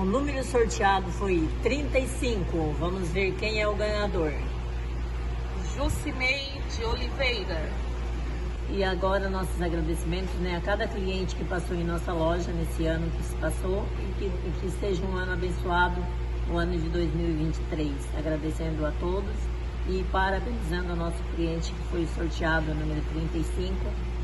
número 0.07 0.43
sorteado 0.45 1.11
foi 1.13 1.49
35. 1.63 2.75
Vamos 2.79 3.09
ver 3.11 3.35
quem 3.35 3.61
é 3.61 3.69
o 3.69 3.75
ganhador. 3.75 4.33
Jucinei 5.77 6.53
de 6.75 6.85
Oliveira. 6.85 7.71
E 8.71 8.83
agora 8.83 9.29
nossos 9.29 9.61
agradecimentos 9.61 10.35
né, 10.37 10.57
a 10.57 10.61
cada 10.63 10.89
cliente 10.89 11.37
que 11.37 11.45
passou 11.45 11.77
em 11.77 11.85
nossa 11.85 12.15
loja 12.15 12.51
nesse 12.53 12.87
ano 12.87 13.11
que 13.11 13.23
se 13.23 13.37
passou 13.37 13.85
e 14.01 14.19
que, 14.19 14.25
e 14.25 14.53
que 14.61 14.71
seja 14.81 15.05
um 15.05 15.15
ano 15.15 15.35
abençoado, 15.35 16.03
o 16.51 16.57
ano 16.57 16.79
de 16.79 16.89
2023. 16.89 17.93
Agradecendo 18.19 18.87
a 18.87 18.91
todos 18.93 19.35
e 19.87 20.03
parabenizando 20.11 20.95
o 20.95 20.97
nosso 20.97 21.23
cliente 21.35 21.71
que 21.71 21.83
foi 21.89 22.07
sorteado 22.17 22.73
o 22.73 22.75
número 22.75 23.03
35, 23.13 23.75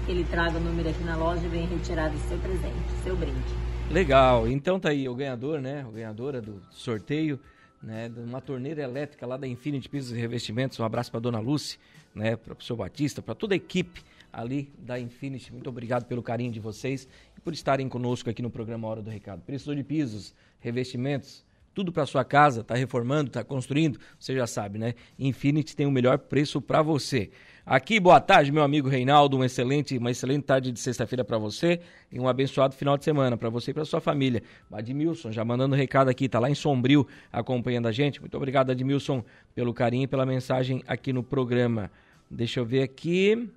que 0.06 0.10
ele 0.10 0.24
traga 0.24 0.56
o 0.56 0.60
número 0.60 0.88
aqui 0.88 1.04
na 1.04 1.16
loja 1.16 1.44
e 1.44 1.48
venha 1.48 1.68
retirar 1.68 2.10
o 2.10 2.18
seu 2.28 2.38
presente, 2.38 2.90
seu 3.04 3.14
brinde. 3.14 3.54
Legal, 3.90 4.48
então 4.48 4.80
tá 4.80 4.88
aí 4.88 5.06
o 5.06 5.14
ganhador, 5.14 5.60
né? 5.60 5.84
O 5.86 5.92
ganhadora 5.92 6.40
do 6.40 6.62
sorteio, 6.70 7.38
né? 7.82 8.08
De 8.08 8.20
uma 8.20 8.40
torneira 8.40 8.82
elétrica 8.82 9.26
lá 9.26 9.36
da 9.36 9.46
Infinity 9.46 9.88
Pisos 9.88 10.12
e 10.12 10.16
Revestimentos. 10.16 10.78
Um 10.78 10.84
abraço 10.84 11.10
para 11.10 11.20
dona 11.20 11.40
Lucy, 11.40 11.78
né? 12.14 12.36
Para 12.36 12.54
o 12.54 12.62
seu 12.62 12.76
Batista, 12.76 13.20
para 13.20 13.34
toda 13.34 13.54
a 13.54 13.56
equipe 13.56 14.02
ali 14.32 14.72
da 14.78 14.98
Infinity. 14.98 15.52
Muito 15.52 15.68
obrigado 15.68 16.04
pelo 16.06 16.22
carinho 16.22 16.52
de 16.52 16.60
vocês 16.60 17.08
e 17.36 17.40
por 17.40 17.52
estarem 17.52 17.88
conosco 17.88 18.30
aqui 18.30 18.40
no 18.40 18.50
programa 18.50 18.88
Hora 18.88 19.02
do 19.02 19.10
Recado. 19.10 19.42
Precisou 19.42 19.74
de 19.74 19.82
pisos, 19.82 20.34
revestimentos, 20.60 21.44
tudo 21.74 21.92
para 21.92 22.06
sua 22.06 22.24
casa, 22.24 22.60
está 22.60 22.74
reformando, 22.74 23.28
está 23.28 23.42
construindo, 23.42 23.98
você 24.18 24.34
já 24.34 24.46
sabe, 24.46 24.78
né? 24.78 24.94
Infinity 25.18 25.74
tem 25.74 25.86
o 25.86 25.90
melhor 25.90 26.18
preço 26.18 26.60
para 26.60 26.82
você. 26.82 27.30
Aqui, 27.64 28.00
boa 28.00 28.20
tarde, 28.20 28.50
meu 28.50 28.64
amigo 28.64 28.88
Reinaldo. 28.88 29.38
Um 29.38 29.44
excelente, 29.44 29.96
uma 29.96 30.10
excelente 30.10 30.42
tarde 30.42 30.72
de 30.72 30.80
sexta-feira 30.80 31.24
para 31.24 31.38
você 31.38 31.78
e 32.10 32.18
um 32.18 32.26
abençoado 32.26 32.74
final 32.74 32.98
de 32.98 33.04
semana 33.04 33.36
para 33.36 33.48
você 33.48 33.70
e 33.70 33.74
para 33.74 33.84
sua 33.84 34.00
família. 34.00 34.42
Admilson, 34.72 35.30
já 35.30 35.44
mandando 35.44 35.76
recado 35.76 36.08
aqui, 36.08 36.28
tá 36.28 36.40
lá 36.40 36.50
em 36.50 36.56
Sombrio 36.56 37.06
acompanhando 37.32 37.86
a 37.86 37.92
gente. 37.92 38.20
Muito 38.20 38.36
obrigado, 38.36 38.70
Admilson, 38.70 39.24
pelo 39.54 39.72
carinho 39.72 40.02
e 40.02 40.06
pela 40.08 40.26
mensagem 40.26 40.82
aqui 40.88 41.12
no 41.12 41.22
programa. 41.22 41.88
Deixa 42.28 42.58
eu 42.58 42.64
ver 42.64 42.82
aqui. 42.82 43.48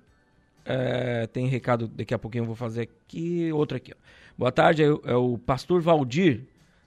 É, 0.64 1.26
tem 1.26 1.48
recado, 1.48 1.88
daqui 1.88 2.14
a 2.14 2.18
pouquinho 2.18 2.42
eu 2.42 2.46
vou 2.46 2.54
fazer 2.56 2.82
aqui, 2.82 3.50
outro 3.52 3.76
aqui. 3.76 3.92
Ó. 3.92 3.96
Boa 4.38 4.52
tarde, 4.52 4.84
é, 4.84 4.86
é 4.86 5.16
o 5.16 5.36
pastor 5.36 5.80
Valdir, 5.80 6.42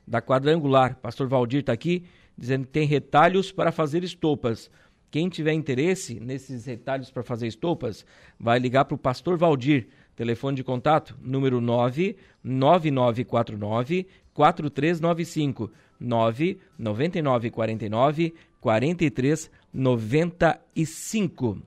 da 0.07 0.21
Quadrangular. 0.21 0.95
Pastor 0.95 1.27
Valdir 1.27 1.59
está 1.59 1.73
aqui, 1.73 2.05
dizendo 2.37 2.65
que 2.65 2.71
tem 2.71 2.87
retalhos 2.87 3.51
para 3.51 3.73
fazer 3.73 4.05
estopas. 4.05 4.71
Quem 5.11 5.27
tiver 5.27 5.53
interesse 5.53 6.19
nesses 6.19 6.65
retalhos 6.65 7.09
para 7.09 7.23
fazer 7.23 7.47
estopas, 7.47 8.05
vai 8.39 8.59
ligar 8.59 8.85
para 8.85 8.93
o 8.93 8.97
Pastor 8.97 9.35
Valdir. 9.37 9.87
Telefone 10.15 10.57
de 10.57 10.63
contato, 10.63 11.17
número 11.21 11.59
99949 11.61 14.05
4395 14.33 15.71
99949 15.99 18.33
4395. 18.61 21.61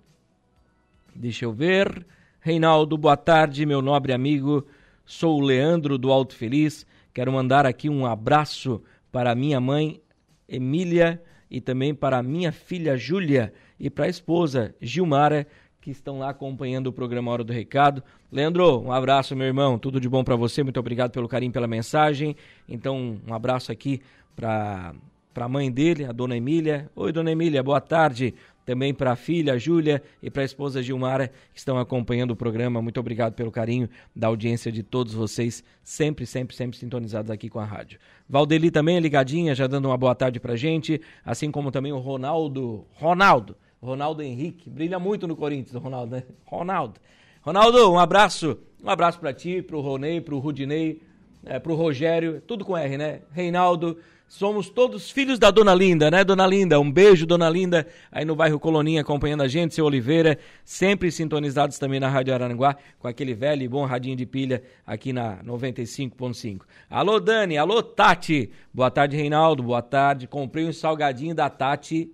Deixa 1.14 1.44
eu 1.44 1.52
ver. 1.52 2.06
Reinaldo, 2.40 2.96
boa 2.96 3.16
tarde, 3.16 3.66
meu 3.66 3.82
nobre 3.82 4.12
amigo. 4.12 4.64
Sou 5.04 5.40
o 5.40 5.44
Leandro 5.44 5.98
do 5.98 6.12
Alto 6.12 6.36
Feliz. 6.36 6.86
Quero 7.12 7.32
mandar 7.32 7.66
aqui 7.66 7.88
um 7.88 8.06
abraço 8.06 8.80
para 9.10 9.34
minha 9.34 9.60
mãe, 9.60 10.00
Emília 10.48 11.20
e 11.52 11.60
também 11.60 11.94
para 11.94 12.16
a 12.16 12.22
minha 12.22 12.50
filha 12.50 12.96
Júlia 12.96 13.52
e 13.78 13.90
para 13.90 14.06
a 14.06 14.08
esposa 14.08 14.74
Gilmara, 14.80 15.46
que 15.82 15.90
estão 15.90 16.18
lá 16.18 16.30
acompanhando 16.30 16.86
o 16.86 16.92
programa 16.92 17.30
Hora 17.30 17.44
do 17.44 17.52
Recado. 17.52 18.02
Leandro, 18.30 18.80
um 18.80 18.90
abraço, 18.90 19.36
meu 19.36 19.46
irmão. 19.46 19.78
Tudo 19.78 20.00
de 20.00 20.08
bom 20.08 20.24
para 20.24 20.34
você. 20.34 20.62
Muito 20.62 20.80
obrigado 20.80 21.10
pelo 21.10 21.28
carinho, 21.28 21.52
pela 21.52 21.66
mensagem. 21.66 22.34
Então, 22.66 23.20
um 23.28 23.34
abraço 23.34 23.70
aqui 23.70 24.00
para 24.34 24.94
para 25.32 25.46
a 25.46 25.48
mãe 25.48 25.72
dele, 25.72 26.04
a 26.04 26.12
dona 26.12 26.36
Emília. 26.36 26.90
Oi, 26.94 27.10
dona 27.10 27.32
Emília, 27.32 27.62
boa 27.62 27.80
tarde 27.80 28.34
também 28.64 28.94
para 28.94 29.12
a 29.12 29.16
filha 29.16 29.58
Júlia 29.58 30.02
e 30.22 30.30
para 30.30 30.42
a 30.42 30.44
esposa 30.44 30.82
Gilmara 30.82 31.28
que 31.52 31.58
estão 31.58 31.78
acompanhando 31.78 32.32
o 32.32 32.36
programa. 32.36 32.80
Muito 32.80 32.98
obrigado 33.00 33.34
pelo 33.34 33.50
carinho 33.50 33.88
da 34.14 34.26
audiência 34.28 34.70
de 34.70 34.82
todos 34.82 35.14
vocês, 35.14 35.64
sempre, 35.82 36.26
sempre, 36.26 36.54
sempre 36.54 36.76
sintonizados 36.76 37.30
aqui 37.30 37.48
com 37.48 37.58
a 37.58 37.64
rádio. 37.64 37.98
Valdeli 38.28 38.70
também 38.70 38.98
ligadinha, 38.98 39.54
já 39.54 39.66
dando 39.66 39.86
uma 39.86 39.96
boa 39.96 40.14
tarde 40.14 40.40
para 40.40 40.56
gente, 40.56 41.00
assim 41.24 41.50
como 41.50 41.70
também 41.70 41.92
o 41.92 41.98
Ronaldo, 41.98 42.86
Ronaldo, 42.92 43.56
Ronaldo 43.82 44.22
Henrique, 44.22 44.70
brilha 44.70 44.98
muito 44.98 45.26
no 45.26 45.36
Corinthians, 45.36 45.82
Ronaldo, 45.82 46.16
né? 46.16 46.22
Ronaldo. 46.44 47.00
Ronaldo, 47.42 47.92
um 47.92 47.98
abraço, 47.98 48.56
um 48.82 48.88
abraço 48.88 49.18
para 49.18 49.32
ti, 49.32 49.60
para 49.60 49.76
o 49.76 49.80
Ronei, 49.80 50.20
para 50.20 50.34
o 50.34 50.38
Rudinei, 50.38 51.02
é, 51.44 51.60
o 51.64 51.74
Rogério, 51.74 52.40
tudo 52.46 52.64
com 52.64 52.76
R, 52.76 52.96
né? 52.96 53.22
Reinaldo, 53.32 53.98
Somos 54.32 54.70
todos 54.70 55.10
filhos 55.10 55.38
da 55.38 55.50
Dona 55.50 55.74
Linda, 55.74 56.10
né, 56.10 56.24
Dona 56.24 56.46
Linda? 56.46 56.80
Um 56.80 56.90
beijo, 56.90 57.26
Dona 57.26 57.50
Linda, 57.50 57.86
aí 58.10 58.24
no 58.24 58.34
bairro 58.34 58.58
Coloninha, 58.58 59.02
acompanhando 59.02 59.42
a 59.42 59.46
gente, 59.46 59.74
seu 59.74 59.84
Oliveira, 59.84 60.38
sempre 60.64 61.12
sintonizados 61.12 61.78
também 61.78 62.00
na 62.00 62.08
Rádio 62.08 62.32
Araranguá, 62.32 62.74
com 62.98 63.06
aquele 63.06 63.34
velho 63.34 63.62
e 63.62 63.68
bom 63.68 63.84
radinho 63.84 64.16
de 64.16 64.24
pilha 64.24 64.62
aqui 64.86 65.12
na 65.12 65.44
95.5. 65.44 66.62
Alô, 66.88 67.20
Dani, 67.20 67.58
alô, 67.58 67.82
Tati. 67.82 68.50
Boa 68.72 68.90
tarde, 68.90 69.18
Reinaldo, 69.18 69.62
boa 69.62 69.82
tarde. 69.82 70.26
Comprei 70.26 70.64
um 70.64 70.72
salgadinho 70.72 71.34
da 71.34 71.50
Tati. 71.50 72.10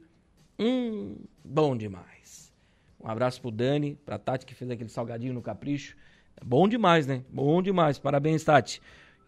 Hum, 0.58 1.18
bom 1.44 1.76
demais. 1.76 2.52
Um 3.00 3.08
abraço 3.08 3.40
pro 3.40 3.52
Dani, 3.52 3.96
pra 4.04 4.18
Tati 4.18 4.44
que 4.44 4.56
fez 4.56 4.68
aquele 4.68 4.90
salgadinho 4.90 5.34
no 5.34 5.40
capricho. 5.40 5.96
Bom 6.44 6.66
demais, 6.66 7.06
né? 7.06 7.22
Bom 7.30 7.62
demais. 7.62 7.96
Parabéns, 7.96 8.42
Tati. 8.42 8.82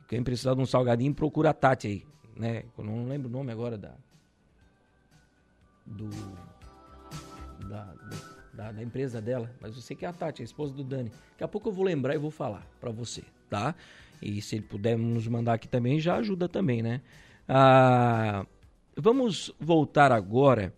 Quem 0.09 0.25
precisar 0.25 0.55
de 0.55 0.61
um 0.61 0.67
salgadinho, 0.67 1.15
procura 1.15 1.51
a 1.51 1.55
Tati 1.55 1.87
aí 1.87 2.11
né? 2.41 2.65
Eu 2.77 2.85
não 2.85 3.07
lembro 3.07 3.29
o 3.29 3.33
nome 3.33 3.53
agora 3.53 3.77
da 3.77 3.95
do 5.87 6.09
da, 7.69 7.95
da, 8.55 8.73
da, 8.73 8.83
empresa 8.83 9.21
dela, 9.21 9.51
mas 9.61 9.77
eu 9.77 9.83
sei 9.83 9.97
que 9.97 10.05
é 10.05 10.09
a 10.09 10.13
Tati, 10.13 10.41
a 10.41 10.45
esposa 10.45 10.73
do 10.73 10.83
Dani. 10.83 11.11
Daqui 11.33 11.45
a 11.45 11.49
pouco 11.49 11.69
eu 11.69 11.73
vou 11.73 11.85
lembrar 11.85 12.15
e 12.15 12.19
vou 12.19 12.31
falar 12.31 12.67
para 12.81 12.91
você, 12.91 13.23
tá? 13.51 13.75
E 14.23 14.41
se 14.41 14.57
ele 14.57 14.65
puder 14.65 14.97
nos 14.97 15.27
mandar 15.29 15.55
aqui 15.55 15.69
também, 15.69 16.01
já 16.01 16.17
ajuda 16.17 16.49
também, 16.49 16.83
né? 16.83 17.03
Ah, 17.47 18.47
vamos 18.97 19.53
voltar 19.61 20.11
agora 20.11 20.73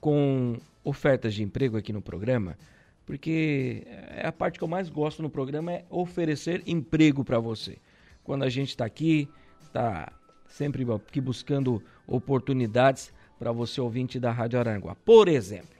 com 0.00 0.58
ofertas 0.84 1.34
de 1.34 1.42
emprego 1.42 1.76
aqui 1.76 1.92
no 1.92 2.00
programa, 2.00 2.56
porque 3.04 3.82
é 3.86 4.26
a 4.26 4.32
parte 4.32 4.58
que 4.58 4.64
eu 4.64 4.68
mais 4.68 4.88
gosto 4.88 5.22
no 5.22 5.30
programa 5.30 5.72
é 5.72 5.84
oferecer 5.90 6.62
emprego 6.66 7.24
para 7.24 7.40
você. 7.40 7.78
Quando 8.22 8.44
a 8.44 8.48
gente 8.48 8.70
está 8.70 8.84
aqui, 8.84 9.28
está 9.62 10.12
sempre 10.48 10.86
aqui 10.92 11.20
buscando 11.20 11.82
oportunidades 12.06 13.12
para 13.38 13.52
você 13.52 13.80
ouvinte 13.80 14.18
da 14.18 14.30
Rádio 14.30 14.58
Aranguá. 14.58 14.94
Por 14.94 15.28
exemplo, 15.28 15.76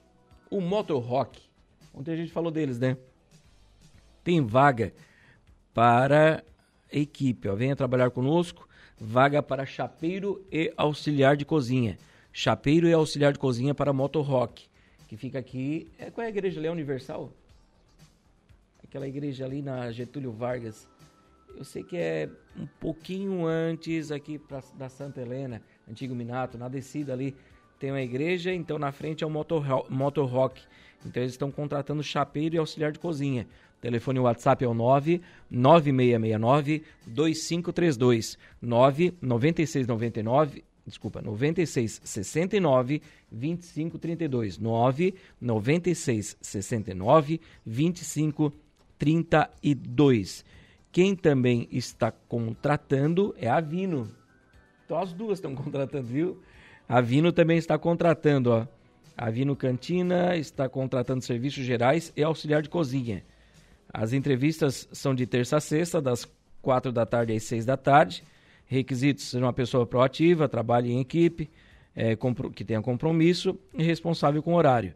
o 0.51 0.61
Motor 0.61 1.03
Rock, 1.03 1.41
ontem 1.95 2.13
a 2.13 2.17
gente 2.17 2.33
falou 2.33 2.51
deles, 2.51 2.79
né? 2.79 2.97
Tem 4.23 4.45
vaga 4.45 4.93
para 5.73 6.43
equipe, 6.91 7.49
ó, 7.49 7.55
venha 7.55 7.77
trabalhar 7.77 8.11
conosco, 8.11 8.69
vaga 8.99 9.43
para 9.43 9.67
chapeiro 9.67 10.45
e 10.51 10.73
auxiliar 10.77 11.37
de 11.37 11.45
cozinha. 11.45 11.99
Chapeiro 12.33 12.87
e 12.87 12.93
auxiliar 12.93 13.33
de 13.33 13.39
cozinha 13.39 13.75
para 13.75 13.93
Motor 13.93 14.25
Rock, 14.25 14.67
que 15.09 15.17
fica 15.17 15.39
aqui, 15.39 15.89
é, 15.99 16.11
qual 16.11 16.25
é 16.25 16.27
a 16.27 16.31
igreja 16.31 16.61
ali? 16.61 16.67
É 16.67 16.71
Universal? 16.71 17.33
Aquela 18.83 19.09
igreja 19.09 19.45
ali 19.45 19.63
na 19.63 19.91
Getúlio 19.91 20.33
Vargas, 20.33 20.87
eu 21.57 21.65
sei 21.65 21.83
que 21.83 21.97
é 21.97 22.29
um 22.57 22.67
pouquinho 22.81 23.47
antes 23.47 24.11
aqui 24.11 24.39
pra, 24.39 24.63
da 24.75 24.89
Santa 24.89 25.21
Helena, 25.21 25.63
antigo 25.89 26.15
Minato, 26.15 26.59
na 26.59 26.69
descida 26.69 27.13
ali 27.13 27.35
tem 27.79 27.91
uma 27.91 28.01
igreja, 28.01 28.55
então 28.55 28.79
na 28.79 28.91
frente 28.93 29.23
é 29.23 29.27
o 29.27 29.31
motor, 29.31 29.91
motor 29.91 30.27
rock. 30.29 30.63
Então 31.05 31.23
eles 31.23 31.35
estão 31.35 31.51
contratando 31.51 32.03
chapeiro 32.03 32.55
e 32.55 32.59
auxiliar 32.59 32.91
de 32.93 32.99
cozinha. 32.99 33.47
Telefone 33.81 34.19
WhatsApp 34.19 34.65
é 34.65 34.69
o 34.69 34.75
99669 34.75 36.83
2532 37.07 38.39
99699 38.63 40.65
desculpa, 40.87 41.21
9669 41.21 43.03
2532 43.31 44.59
99669 44.59 47.41
2532 47.67 50.45
quem 50.97 51.15
também 51.15 51.69
está 51.71 52.11
contratando 52.11 53.35
é 53.37 53.51
a 53.51 53.61
Vino. 53.61 54.09
Então 54.83 54.99
as 54.99 55.13
duas 55.13 55.37
estão 55.37 55.55
contratando, 55.55 56.07
viu? 56.07 56.41
A 56.89 57.03
Vino 57.03 57.31
também 57.33 57.59
está 57.59 57.79
contratando, 57.79 58.51
ó. 58.51 58.67
A 59.15 59.29
Vino 59.29 59.55
Cantina 59.55 60.39
está 60.39 60.71
contratando 60.71 61.23
serviços 61.23 61.67
gerais 61.67 62.15
e 62.17 62.23
auxiliar 62.23 62.63
de 62.63 62.71
cozinha. 62.71 63.23
As 63.93 64.15
entrevistas 64.15 64.89
são 64.91 65.15
de 65.15 65.27
terça 65.27 65.59
a 65.59 65.61
sexta, 65.61 66.01
das 66.01 66.27
quatro 66.63 66.91
da 66.91 67.05
tarde 67.05 67.35
às 67.35 67.43
seis 67.43 67.67
da 67.67 67.77
tarde. 67.77 68.25
Requisitos: 68.65 69.29
ser 69.29 69.43
uma 69.43 69.53
pessoa 69.53 69.85
proativa, 69.85 70.49
trabalhe 70.49 70.91
em 70.91 71.01
equipe, 71.01 71.51
é, 71.95 72.17
que 72.55 72.65
tenha 72.65 72.81
compromisso 72.81 73.61
e 73.75 73.83
responsável 73.83 74.43
com 74.43 74.55
horário. 74.55 74.95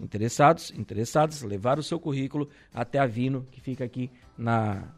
Interessados, 0.00 0.72
interessados, 0.72 1.42
levar 1.42 1.78
o 1.78 1.84
seu 1.84 2.00
currículo 2.00 2.48
até 2.74 2.98
a 2.98 3.06
Vino, 3.06 3.46
que 3.52 3.60
fica 3.60 3.84
aqui 3.84 4.10
na 4.36 4.92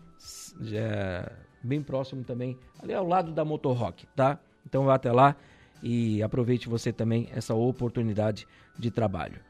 bem 1.63 1.83
próximo 1.83 2.25
também, 2.25 2.59
ali 2.83 2.95
ao 2.95 3.07
lado 3.07 3.33
da 3.33 3.45
Motorrock, 3.45 4.07
tá? 4.15 4.39
Então 4.67 4.85
vá 4.85 4.95
até 4.95 5.13
lá 5.13 5.37
e 5.83 6.23
aproveite 6.23 6.69
você 6.69 6.93
também 6.93 7.29
essa 7.33 7.55
oportunidade 7.55 8.47
de 8.79 8.91
trabalho. 8.91 9.41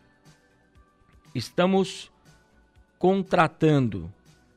Estamos 1.34 2.10
contratando 2.98 4.12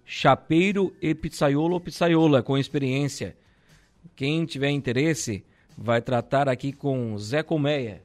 chapeiro 0.05 0.93
e 1.01 1.15
pizzaiolo 1.15 1.75
ou 1.75 1.79
pizzaiola 1.79 2.43
com 2.43 2.57
experiência. 2.57 3.37
Quem 4.15 4.45
tiver 4.45 4.69
interesse, 4.69 5.45
vai 5.77 6.01
tratar 6.01 6.49
aqui 6.49 6.73
com 6.73 7.17
Zé 7.17 7.43
Colmeia. 7.43 8.03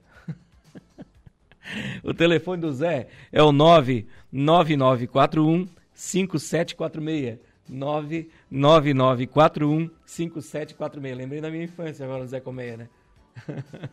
o 2.02 2.12
telefone 2.14 2.60
do 2.60 2.72
Zé 2.72 3.08
é 3.32 3.42
o 3.42 3.52
99941 3.52 5.68
5746. 5.92 7.38
99941 7.68 9.90
5746. 10.04 11.16
Lembrei 11.16 11.40
da 11.40 11.50
minha 11.50 11.64
infância 11.64 12.04
agora, 12.04 12.26
Zé 12.26 12.40
Colmeia, 12.40 12.76
né? 12.76 12.88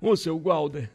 o 0.00 0.16
seu 0.16 0.38
Gualda. 0.38 0.88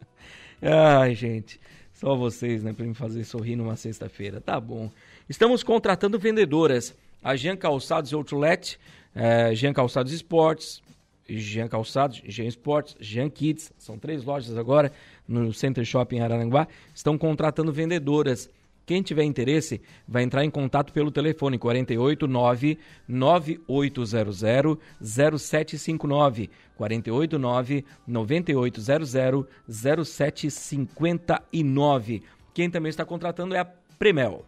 Ai, 0.62 1.14
gente. 1.14 1.60
Só 1.92 2.16
vocês, 2.16 2.62
né, 2.62 2.72
para 2.72 2.86
me 2.86 2.94
fazer 2.94 3.24
sorrir 3.24 3.56
numa 3.56 3.76
sexta-feira. 3.76 4.40
Tá 4.40 4.58
bom. 4.58 4.90
Estamos 5.28 5.62
contratando 5.62 6.18
vendedoras. 6.18 6.94
A 7.22 7.36
Jean 7.36 7.56
Calçados 7.56 8.14
Outlet, 8.14 8.78
é, 9.14 9.54
Jean 9.54 9.74
Calçados 9.74 10.10
Esportes, 10.10 10.82
Jean 11.28 11.68
Calçados, 11.68 12.22
Jean 12.24 12.46
Esportes, 12.46 12.96
Jean 12.98 13.28
Kids, 13.28 13.70
são 13.78 13.98
três 13.98 14.24
lojas 14.24 14.56
agora 14.56 14.90
no 15.28 15.52
Center 15.52 15.84
Shopping 15.84 16.20
Araranguá, 16.20 16.66
estão 16.94 17.16
contratando 17.16 17.72
vendedoras. 17.72 18.48
Quem 18.90 19.02
tiver 19.02 19.22
interesse, 19.22 19.80
vai 20.08 20.24
entrar 20.24 20.44
em 20.44 20.50
contato 20.50 20.92
pelo 20.92 21.12
telefone 21.12 21.60
489 21.60 22.76
9800 23.06 24.76
0759 25.00 26.50
489 26.74 27.84
9800 28.04 29.46
0759. 29.72 32.22
Quem 32.52 32.68
também 32.68 32.90
está 32.90 33.04
contratando 33.04 33.54
é 33.54 33.60
a 33.60 33.64
Premel. 33.64 34.44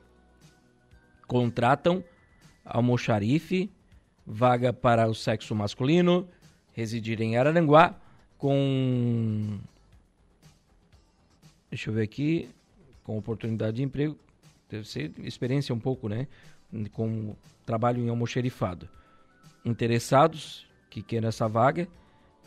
Contratam 1.28 2.02
almoxarife, 2.64 3.70
vaga 4.26 4.72
para 4.72 5.06
o 5.06 5.14
sexo 5.14 5.54
masculino, 5.54 6.28
residir 6.72 7.22
em 7.22 7.36
Araranguá 7.36 7.94
com 8.36 9.60
Deixa 11.70 11.90
eu 11.90 11.94
ver 11.94 12.02
aqui, 12.02 12.48
com 13.04 13.16
oportunidade 13.16 13.76
de 13.76 13.84
emprego, 13.84 14.18
ser 14.84 15.12
experiência 15.18 15.74
um 15.74 15.78
pouco, 15.78 16.08
né? 16.08 16.26
Com 16.92 17.36
trabalho 17.66 18.02
em 18.02 18.08
almoxerifado. 18.08 18.88
Interessados 19.64 20.66
que 20.90 21.00
queiram 21.02 21.28
essa 21.28 21.48
vaga, 21.48 21.86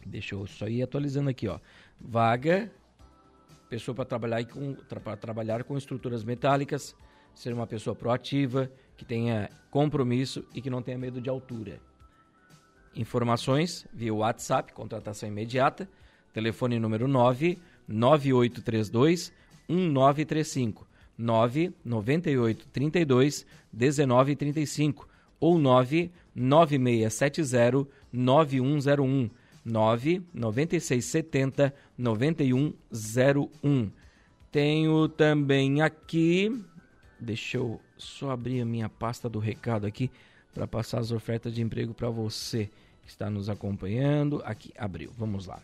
deixa 0.06 0.34
eu 0.34 0.46
só 0.46 0.68
ir 0.68 0.82
atualizando 0.82 1.30
aqui, 1.30 1.48
ó 1.48 1.58
vaga, 2.00 2.70
pessoa 3.68 3.94
para 3.94 4.04
trabalhar 4.04 4.44
com 4.46 4.74
trabalhar 5.20 5.64
com 5.64 5.76
estruturas 5.76 6.24
metálicas, 6.24 6.94
ser 7.34 7.52
uma 7.52 7.66
pessoa 7.66 7.94
proativa, 7.94 8.70
que 8.96 9.04
tenha 9.04 9.48
compromisso 9.70 10.44
e 10.54 10.60
que 10.60 10.70
não 10.70 10.82
tenha 10.82 10.98
medo 10.98 11.20
de 11.20 11.30
altura. 11.30 11.80
Informações 12.96 13.86
via 13.92 14.12
WhatsApp, 14.12 14.72
contratação 14.72 15.28
imediata, 15.28 15.88
telefone 16.32 16.78
número 16.78 17.06
9 17.06 17.58
9832 17.86 19.32
1935 19.68 20.86
9 21.16 21.74
98 21.84 22.68
32 22.68 23.46
1935 23.72 25.08
ou 25.40 25.58
9 25.58 26.10
9670 26.34 27.86
9101 28.12 29.30
9 29.64 30.22
9670 30.32 31.74
9101. 31.96 33.90
Tenho 34.50 35.08
também 35.08 35.82
aqui, 35.82 36.64
deixa 37.20 37.58
eu 37.58 37.80
só 37.96 38.30
abrir 38.30 38.60
a 38.62 38.64
minha 38.64 38.88
pasta 38.88 39.28
do 39.28 39.38
recado 39.38 39.86
aqui 39.86 40.10
para 40.54 40.66
passar 40.66 41.00
as 41.00 41.12
ofertas 41.12 41.54
de 41.54 41.62
emprego 41.62 41.92
para 41.92 42.08
você 42.08 42.70
que 43.02 43.10
está 43.10 43.28
nos 43.28 43.48
acompanhando. 43.48 44.42
Aqui, 44.44 44.72
abriu, 44.76 45.12
vamos 45.16 45.46
lá. 45.46 45.60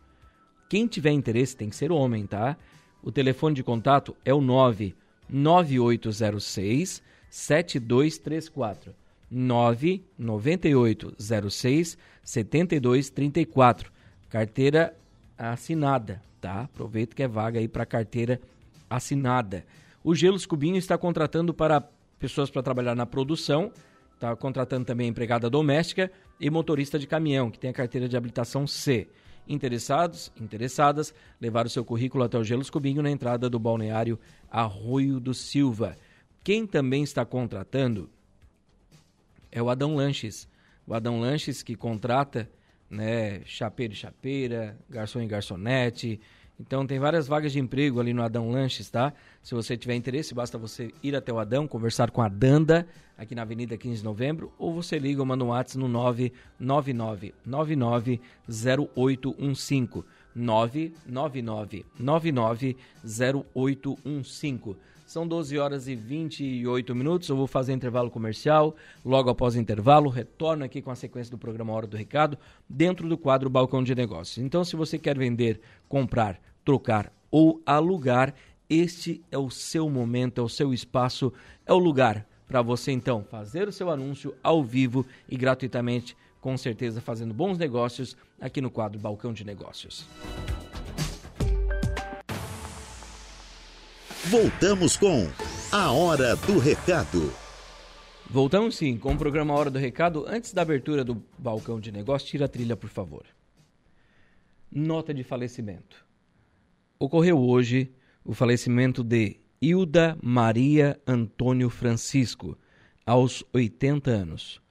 Quem 0.70 0.86
tiver 0.86 1.10
interesse 1.12 1.56
tem 1.56 1.70
que 1.70 1.76
ser 1.76 1.92
homem, 1.92 2.28
tá? 2.28 2.56
O 3.02 3.12
telefone 3.12 3.56
de 3.56 3.64
contato 3.64 4.16
é 4.24 4.32
o 4.34 4.42
99806 4.42 7.02
7234. 7.30 8.94
99806 9.30 11.98
7234. 12.24 13.92
Carteira 14.30 14.96
assinada, 15.38 16.22
tá? 16.42 16.62
Aproveita 16.62 17.16
que 17.16 17.24
é 17.24 17.28
vaga 17.28 17.60
aí 17.60 17.68
para 17.68 17.86
carteira 17.86 18.40
assinada. 18.90 19.66
O 20.04 20.16
Gelos 20.16 20.46
Cubinho 20.46 20.78
está 20.78 20.98
contratando 20.98 21.54
para 21.54 21.82
pessoas 22.18 22.50
para 22.50 22.64
trabalhar 22.64 22.96
na 22.96 23.06
produção, 23.06 23.72
está 24.14 24.36
contratando 24.36 24.86
também 24.86 25.08
empregada 25.08 25.50
doméstica 25.50 26.12
e 26.40 26.50
motorista 26.50 26.98
de 26.98 27.06
caminhão, 27.06 27.52
que 27.52 27.60
tem 27.60 27.70
a 27.70 27.74
carteira 27.74 28.08
de 28.08 28.18
habilitação 28.18 28.66
C. 28.66 29.08
Interessados, 29.48 30.32
interessadas, 30.40 31.14
levar 31.40 31.66
o 31.66 31.70
seu 31.70 31.86
currículo 31.86 32.24
até 32.24 32.38
o 32.38 32.44
Gelos 32.44 32.70
Cubinho 32.70 33.02
na 33.02 33.10
entrada 33.10 33.50
do 33.50 33.60
balneário 33.60 34.20
Arroio 34.52 35.20
do 35.20 35.34
Silva. 35.34 35.96
Quem 36.44 36.66
também 36.66 37.04
está 37.04 37.26
contratando 37.26 38.10
é 39.52 39.62
o 39.62 39.70
Adão 39.70 39.96
Lanches. 39.96 40.48
O 40.86 40.94
Adão 40.94 41.20
Lanches 41.20 41.64
que 41.64 41.76
contrata 41.76 42.50
né, 42.90 43.42
chapeiro 43.46 43.94
e 43.94 43.96
chapeira, 43.96 44.78
garçom 44.90 45.22
e 45.22 45.28
garçonete, 45.28 46.20
Então 46.60 46.88
tem 46.88 46.98
várias 46.98 47.28
vagas 47.28 47.52
de 47.52 47.60
emprego 47.60 48.00
ali 48.00 48.14
no 48.14 48.24
Adão 48.24 48.50
Lanches, 48.50 48.90
tá? 48.90 49.14
Se 49.44 49.54
você 49.54 49.78
tiver 49.78 49.96
interesse, 49.96 50.34
basta 50.34 50.58
você 50.58 50.92
ir 51.04 51.16
até 51.16 51.32
o 51.32 51.38
Adão, 51.38 51.68
conversar 51.68 52.10
com 52.10 52.22
a 52.22 52.28
Danda, 52.28 52.88
aqui 53.16 53.36
na 53.36 53.44
Avenida 53.44 53.78
15 53.78 53.98
de 53.98 54.04
Novembro, 54.04 54.52
ou 54.58 54.74
você 54.74 54.98
liga 54.98 55.22
ou 55.22 55.26
manda 55.26 55.44
um 55.44 55.50
WhatsApp 55.50 55.78
no 55.78 55.88
999 55.88 58.22
0815 58.48 60.04
999 60.38 61.86
0815 63.04 64.78
são 65.08 65.26
12 65.26 65.58
horas 65.58 65.88
e 65.88 65.96
28 65.96 66.94
minutos. 66.94 67.30
Eu 67.30 67.38
vou 67.38 67.48
fazer 67.48 67.72
intervalo 67.72 68.12
comercial. 68.12 68.76
Logo 69.06 69.30
após 69.30 69.56
o 69.56 69.60
intervalo, 69.60 70.10
retorno 70.10 70.66
aqui 70.66 70.82
com 70.82 70.92
a 70.92 70.96
sequência 70.96 71.32
do 71.32 71.38
programa 71.38 71.72
Hora 71.72 71.88
do 71.88 71.96
Recado, 71.96 72.38
dentro 72.68 73.08
do 73.08 73.18
quadro 73.18 73.50
Balcão 73.50 73.82
de 73.82 73.96
Negócios. 73.96 74.38
Então, 74.38 74.66
se 74.66 74.76
você 74.76 75.00
quer 75.00 75.18
vender, 75.18 75.62
comprar, 75.88 76.42
trocar 76.66 77.10
ou 77.32 77.62
alugar, 77.66 78.34
este 78.70 79.24
é 79.32 79.38
o 79.38 79.50
seu 79.50 79.90
momento, 79.90 80.42
é 80.42 80.44
o 80.44 80.50
seu 80.50 80.74
espaço, 80.74 81.32
é 81.66 81.72
o 81.72 81.78
lugar 81.78 82.28
para 82.46 82.62
você 82.62 82.92
então 82.92 83.24
fazer 83.24 83.68
o 83.68 83.72
seu 83.72 83.90
anúncio 83.90 84.36
ao 84.44 84.62
vivo 84.62 85.06
e 85.30 85.38
gratuitamente, 85.38 86.18
com 86.42 86.58
certeza 86.58 87.02
fazendo 87.02 87.34
bons 87.34 87.58
negócios 87.58 88.16
aqui 88.40 88.62
no 88.62 88.70
quadro 88.70 89.00
Balcão 89.00 89.34
de 89.34 89.44
Negócios. 89.44 90.08
Voltamos 94.26 94.98
com 94.98 95.30
A 95.72 95.92
Hora 95.92 96.36
do 96.36 96.60
Recado. 96.60 97.32
Voltamos 98.30 98.76
sim 98.76 98.98
com 98.98 99.14
o 99.14 99.18
programa 99.18 99.54
Hora 99.54 99.70
do 99.70 99.80
Recado. 99.80 100.26
Antes 100.28 100.52
da 100.52 100.62
abertura 100.62 101.04
do 101.04 101.24
balcão 101.38 101.80
de 101.80 101.94
negócio, 101.94 102.28
tira 102.28 102.44
a 102.44 102.50
trilha, 102.50 102.76
por 102.76 102.90
favor. 102.90 103.26
Nota 104.70 105.14
de 105.14 105.24
falecimento. 105.24 106.06
Ocorreu 107.00 107.40
hoje 107.40 107.94
o 108.26 108.34
falecimento 108.34 109.02
de 109.02 109.40
Hilda 109.62 110.18
Maria 110.22 111.00
Antônio 111.08 111.70
Francisco, 111.70 112.58
aos 113.06 113.46
80 113.54 114.12
anos. 114.12 114.62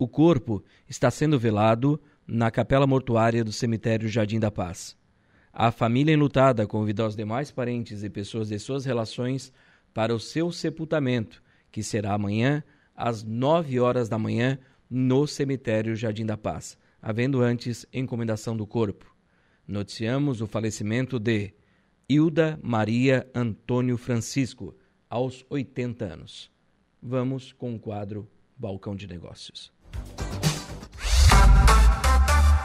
O 0.00 0.06
corpo 0.06 0.62
está 0.88 1.10
sendo 1.10 1.40
velado 1.40 2.00
na 2.24 2.52
capela 2.52 2.86
mortuária 2.86 3.42
do 3.42 3.50
cemitério 3.50 4.08
Jardim 4.08 4.38
da 4.38 4.48
Paz. 4.48 4.96
A 5.52 5.72
família 5.72 6.14
enlutada 6.14 6.68
convidou 6.68 7.08
os 7.08 7.16
demais 7.16 7.50
parentes 7.50 8.04
e 8.04 8.08
pessoas 8.08 8.48
de 8.48 8.60
suas 8.60 8.84
relações 8.84 9.52
para 9.92 10.14
o 10.14 10.20
seu 10.20 10.52
sepultamento, 10.52 11.42
que 11.72 11.82
será 11.82 12.14
amanhã, 12.14 12.62
às 12.94 13.24
nove 13.24 13.80
horas 13.80 14.08
da 14.08 14.16
manhã, 14.16 14.56
no 14.88 15.26
cemitério 15.26 15.96
Jardim 15.96 16.24
da 16.24 16.36
Paz, 16.36 16.78
havendo 17.02 17.40
antes 17.40 17.84
encomendação 17.92 18.56
do 18.56 18.68
corpo. 18.68 19.12
Noticiamos 19.66 20.40
o 20.40 20.46
falecimento 20.46 21.18
de 21.18 21.52
Hilda 22.08 22.56
Maria 22.62 23.28
Antônio 23.34 23.98
Francisco, 23.98 24.76
aos 25.10 25.44
80 25.50 26.04
anos. 26.04 26.52
Vamos 27.02 27.52
com 27.52 27.74
o 27.74 27.80
quadro 27.80 28.30
Balcão 28.56 28.94
de 28.94 29.08
Negócios. 29.08 29.76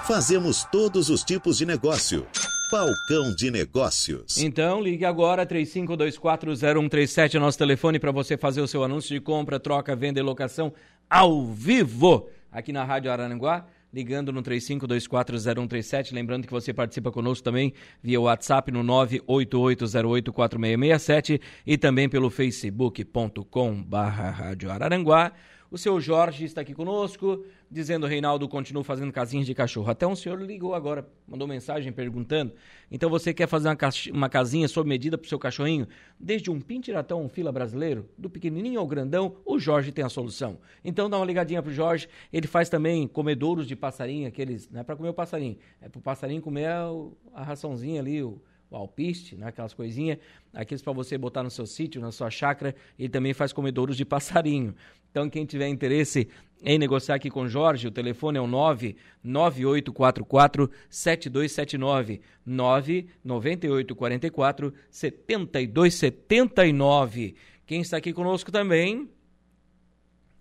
Fazemos 0.08 0.64
todos 0.66 1.10
os 1.10 1.24
tipos 1.24 1.58
de 1.58 1.66
negócio. 1.66 2.28
Balcão 2.74 3.34
de 3.36 3.52
Negócios. 3.52 4.38
Então, 4.38 4.82
ligue 4.82 5.06
agora 5.06 5.46
35240137, 5.46 7.36
nosso 7.36 7.58
telefone 7.58 8.00
para 8.00 8.12
você 8.12 8.36
fazer 8.36 8.62
o 8.62 8.68
seu 8.68 8.84
anúncio 8.84 9.14
de 9.14 9.22
compra, 9.22 9.60
troca, 9.60 9.96
venda 9.96 10.20
e 10.20 10.24
locação 10.24 10.74
ao 11.08 11.46
vivo 11.46 12.28
aqui 12.52 12.74
na 12.74 12.84
Rádio 12.84 13.12
Araranguá, 13.12 13.68
ligando 13.94 14.32
no 14.32 14.42
35240137, 14.42 16.14
lembrando 16.14 16.48
que 16.48 16.52
você 16.52 16.74
participa 16.74 17.12
conosco 17.12 17.44
também 17.44 17.74
via 18.02 18.20
WhatsApp 18.20 18.72
no 18.72 18.84
988084667 18.84 21.40
e 21.66 21.78
também 21.78 22.10
pelo 22.10 22.32
facebook.com/barra 22.32 24.32
Rádio 24.32 24.72
Araranguá. 24.72 25.32
O 25.74 25.78
seu 25.80 26.00
Jorge 26.00 26.46
está 26.46 26.62
aqui 26.62 26.72
conosco, 26.72 27.44
dizendo: 27.68 28.06
Reinaldo, 28.06 28.48
continua 28.48 28.84
fazendo 28.84 29.12
casinhas 29.12 29.48
de 29.48 29.56
cachorro. 29.56 29.90
Até 29.90 30.06
um 30.06 30.16
senhor 30.16 30.40
ligou 30.40 30.76
agora, 30.76 31.10
mandou 31.28 31.48
mensagem 31.48 31.92
perguntando. 31.92 32.54
Então 32.92 33.10
você 33.10 33.34
quer 33.34 33.48
fazer 33.48 33.70
uma, 33.70 33.78
uma 34.12 34.30
casinha 34.30 34.68
sob 34.68 34.88
medida 34.88 35.18
para 35.18 35.26
o 35.26 35.28
seu 35.28 35.40
cachorrinho? 35.40 35.88
Desde 36.20 36.52
um 36.52 36.62
pintiratão, 36.62 37.26
um 37.26 37.28
fila 37.28 37.52
brasileiro, 37.52 38.08
do 38.16 38.30
pequenininho 38.30 38.80
ao 38.80 38.86
grandão, 38.86 39.38
o 39.44 39.58
Jorge 39.58 39.92
tem 39.92 40.06
a 40.06 40.10
solução. 40.10 40.60
Então 40.86 41.10
dá 41.10 41.18
uma 41.18 41.26
ligadinha 41.26 41.64
pro 41.64 41.74
Jorge. 41.74 42.08
Ele 42.32 42.46
faz 42.46 42.70
também 42.70 43.08
comedouros 43.08 43.66
de 43.66 43.76
passarinho, 43.76 44.28
aqueles. 44.28 44.70
Não 44.70 44.82
é 44.82 44.84
para 44.84 44.96
comer 44.96 45.10
o 45.10 45.14
passarinho, 45.16 45.58
é 45.82 45.90
para 45.90 45.98
o 45.98 46.04
passarinho 46.04 46.40
comer 46.40 46.68
a, 46.68 46.88
a 47.34 47.42
raçãozinha 47.42 48.00
ali, 48.00 48.22
o 48.22 48.40
o 48.74 48.78
alpiste, 48.78 49.36
né, 49.36 49.48
aquelas 49.48 49.74
coisinhas, 49.74 50.20
aqueles 50.54 50.82
para 50.82 50.94
você 50.94 51.18
botar 51.18 51.44
no 51.44 51.52
seu 51.52 51.66
sítio, 51.66 52.02
na 52.02 52.12
sua 52.12 52.30
chácara, 52.30 52.76
ele 52.98 53.10
também 53.10 53.34
faz 53.34 53.54
comedouros 53.54 53.96
de 53.96 54.04
passarinho. 54.04 54.76
Então, 55.12 55.30
quem 55.30 55.46
tiver 55.46 55.68
interesse 55.68 56.28
em 56.64 56.80
negociar 56.80 57.14
aqui 57.16 57.30
com 57.30 57.48
Jorge, 57.48 57.88
o 57.88 57.92
telefone 57.92 58.40
é 58.40 58.42
o 58.42 58.48
99844 58.48 60.72
7279 60.90 62.22
99844 62.46 64.74
7279. 64.90 67.36
Quem 67.68 67.82
está 67.82 67.98
aqui 67.98 68.12
conosco 68.12 68.52
também, 68.52 69.08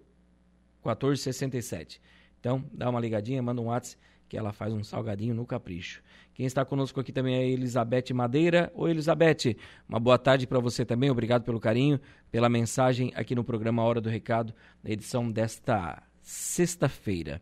1467. 0.84 2.02
Então, 2.38 2.66
dá 2.74 2.90
uma 2.90 3.00
ligadinha, 3.00 3.42
manda 3.42 3.62
um 3.62 3.68
WhatsApp 3.68 3.98
que 4.28 4.38
ela 4.38 4.52
faz 4.52 4.74
um 4.74 4.84
salgadinho 4.84 5.34
no 5.34 5.46
capricho. 5.46 6.02
Quem 6.34 6.46
está 6.46 6.64
conosco 6.66 7.00
aqui 7.00 7.12
também 7.12 7.36
é 7.36 7.48
Elizabeth 7.48 8.14
Madeira. 8.14 8.72
Oi, 8.76 8.92
Elizabeth. 8.92 9.56
Uma 9.88 10.00
boa 10.00 10.18
tarde 10.18 10.46
para 10.46 10.60
você 10.60 10.86
também. 10.86 11.10
Obrigado 11.10 11.44
pelo 11.44 11.60
carinho, 11.60 12.00
pela 12.32 12.50
mensagem 12.50 13.12
aqui 13.16 13.34
no 13.34 13.44
programa 13.44 13.84
Hora 13.84 14.02
do 14.02 14.10
Recado, 14.10 14.54
na 14.84 14.92
edição 14.92 15.32
desta 15.32 16.04
sexta-feira. 16.22 17.42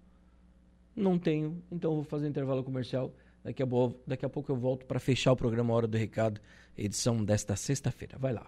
Não 0.96 1.20
tenho, 1.20 1.64
então 1.72 1.96
vou 1.96 2.04
fazer 2.04 2.28
intervalo 2.28 2.64
comercial. 2.64 3.12
Daqui 3.44 3.64
a, 3.64 3.68
daqui 4.06 4.26
a 4.26 4.30
pouco 4.30 4.52
eu 4.52 4.58
volto 4.58 4.86
para 4.86 5.00
fechar 5.00 5.32
o 5.32 5.36
programa 5.36 5.74
Hora 5.74 5.88
do 5.88 5.98
Recado, 5.98 6.40
edição 6.78 7.24
desta 7.24 7.56
sexta-feira. 7.56 8.18
Vai 8.18 8.34
lá. 8.34 8.46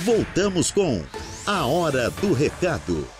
Voltamos 0.00 0.70
com 0.70 1.02
a 1.46 1.66
Hora 1.66 2.10
do 2.10 2.32
Recado. 2.32 3.17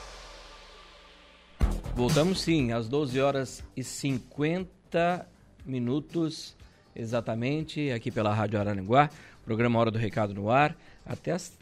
Voltamos 1.99 2.41
sim, 2.43 2.71
às 2.71 2.89
12 2.89 3.21
horas 3.21 3.65
e 3.77 3.83
50 3.83 5.27
minutos 5.67 6.57
exatamente, 6.95 7.91
aqui 7.91 8.09
pela 8.13 8.33
Rádio 8.33 8.61
Araranguá, 8.61 9.11
programa 9.45 9.81
Hora 9.81 9.91
do 9.91 9.99
Recado 9.99 10.33
no 10.33 10.49
ar, 10.49 10.77
até 11.05 11.33
as 11.33 11.59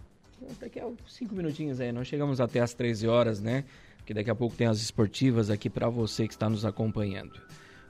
daqui 0.61 0.79
a 0.79 0.91
5 1.07 1.35
minutinhos 1.35 1.81
aí, 1.81 1.91
nós 1.91 2.07
chegamos 2.07 2.39
até 2.39 2.61
as 2.61 2.75
13 2.75 3.09
horas, 3.09 3.41
né? 3.41 3.65
Que 4.05 4.13
daqui 4.13 4.29
a 4.29 4.35
pouco 4.35 4.55
tem 4.55 4.67
as 4.67 4.77
esportivas 4.77 5.49
aqui 5.49 5.71
para 5.71 5.89
você 5.89 6.29
que 6.29 6.35
está 6.35 6.51
nos 6.51 6.67
acompanhando. 6.67 7.41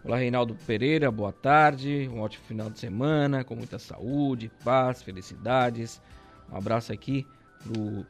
Olá, 0.04 0.16
Reinaldo 0.16 0.56
Pereira, 0.68 1.10
boa 1.10 1.32
tarde, 1.32 2.08
um 2.12 2.20
ótimo 2.20 2.44
final 2.44 2.70
de 2.70 2.78
semana, 2.78 3.42
com 3.42 3.56
muita 3.56 3.76
saúde, 3.76 4.52
paz, 4.62 5.02
felicidades. 5.02 6.00
Um 6.48 6.56
abraço 6.56 6.92
aqui 6.92 7.26
pro 7.64 8.06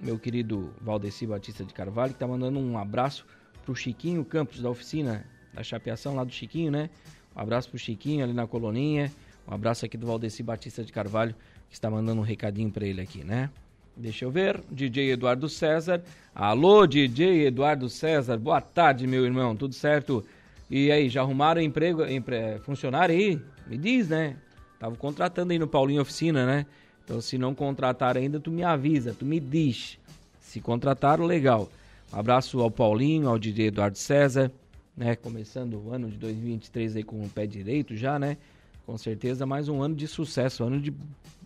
meu 0.00 0.16
querido 0.16 0.72
Valdeci 0.80 1.26
Batista 1.26 1.64
de 1.64 1.74
Carvalho, 1.74 2.12
que 2.12 2.20
tá 2.20 2.28
mandando 2.28 2.60
um 2.60 2.78
abraço 2.78 3.26
pro 3.60 3.74
Chiquinho 3.74 4.24
Campos, 4.24 4.60
da 4.60 4.70
oficina 4.70 5.24
da 5.52 5.62
chapeação 5.62 6.14
lá 6.14 6.24
do 6.24 6.32
Chiquinho, 6.32 6.70
né? 6.70 6.90
Um 7.34 7.40
abraço 7.40 7.68
pro 7.68 7.78
Chiquinho 7.78 8.24
ali 8.24 8.32
na 8.32 8.46
coloninha. 8.46 9.10
Um 9.46 9.54
abraço 9.54 9.84
aqui 9.84 9.96
do 9.96 10.06
Valdeci 10.06 10.42
Batista 10.42 10.84
de 10.84 10.92
Carvalho, 10.92 11.34
que 11.68 11.74
está 11.74 11.90
mandando 11.90 12.20
um 12.20 12.24
recadinho 12.24 12.70
para 12.70 12.86
ele 12.86 13.00
aqui, 13.00 13.24
né? 13.24 13.50
Deixa 13.96 14.24
eu 14.24 14.30
ver. 14.30 14.60
DJ 14.70 15.12
Eduardo 15.12 15.48
César. 15.48 16.02
Alô, 16.34 16.86
DJ 16.86 17.46
Eduardo 17.46 17.88
César. 17.88 18.38
Boa 18.38 18.60
tarde, 18.60 19.06
meu 19.06 19.24
irmão. 19.24 19.54
Tudo 19.54 19.74
certo? 19.74 20.24
E 20.70 20.90
aí, 20.90 21.08
já 21.08 21.20
arrumaram 21.20 21.60
emprego, 21.60 22.04
empre... 22.06 22.58
funcionário 22.60 23.14
aí? 23.14 23.40
Me 23.66 23.76
diz, 23.76 24.08
né? 24.08 24.36
Tava 24.78 24.96
contratando 24.96 25.52
aí 25.52 25.58
no 25.58 25.66
Paulinho 25.66 26.00
Oficina, 26.00 26.46
né? 26.46 26.64
Então, 27.04 27.20
se 27.20 27.36
não 27.36 27.54
contratar 27.54 28.16
ainda, 28.16 28.38
tu 28.38 28.50
me 28.50 28.62
avisa, 28.62 29.12
tu 29.12 29.26
me 29.26 29.40
diz. 29.40 29.98
Se 30.38 30.60
contrataram, 30.60 31.26
legal. 31.26 31.68
Abraço 32.12 32.60
ao 32.60 32.70
Paulinho, 32.70 33.28
ao 33.28 33.38
DJ 33.38 33.68
Eduardo 33.68 33.96
César, 33.96 34.50
né? 34.96 35.14
Começando 35.14 35.80
o 35.80 35.92
ano 35.92 36.10
de 36.10 36.16
2023 36.18 36.96
aí 36.96 37.02
com 37.04 37.22
o 37.22 37.28
pé 37.28 37.46
direito 37.46 37.94
já, 37.94 38.18
né? 38.18 38.36
Com 38.84 38.98
certeza 38.98 39.46
mais 39.46 39.68
um 39.68 39.80
ano 39.80 39.94
de 39.94 40.08
sucesso, 40.08 40.64
um 40.64 40.66
ano 40.66 40.80
de 40.80 40.92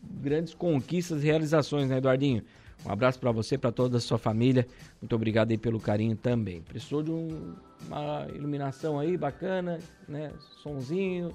grandes 0.02 0.54
conquistas 0.54 1.22
e 1.22 1.26
realizações, 1.26 1.88
né, 1.88 1.98
Eduardinho? 1.98 2.42
Um 2.84 2.90
abraço 2.90 3.20
para 3.20 3.30
você, 3.30 3.58
para 3.58 3.70
toda 3.70 3.98
a 3.98 4.00
sua 4.00 4.16
família. 4.16 4.66
Muito 5.00 5.14
obrigado 5.14 5.50
aí 5.50 5.58
pelo 5.58 5.78
carinho 5.78 6.16
também. 6.16 6.62
Precisou 6.62 7.02
de 7.02 7.10
um, 7.10 7.54
uma 7.86 8.26
iluminação 8.34 8.98
aí 8.98 9.18
bacana, 9.18 9.78
né? 10.08 10.32
Sonzinho, 10.62 11.28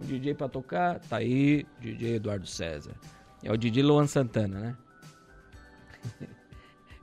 um 0.00 0.06
DJ 0.06 0.34
para 0.34 0.48
tocar. 0.48 1.00
Tá 1.00 1.16
aí, 1.16 1.66
DJ 1.80 2.16
Eduardo 2.16 2.46
César. 2.46 2.94
É 3.42 3.50
o 3.50 3.56
DJ 3.56 3.82
Luan 3.82 4.06
Santana, 4.06 4.60
né? 4.60 4.76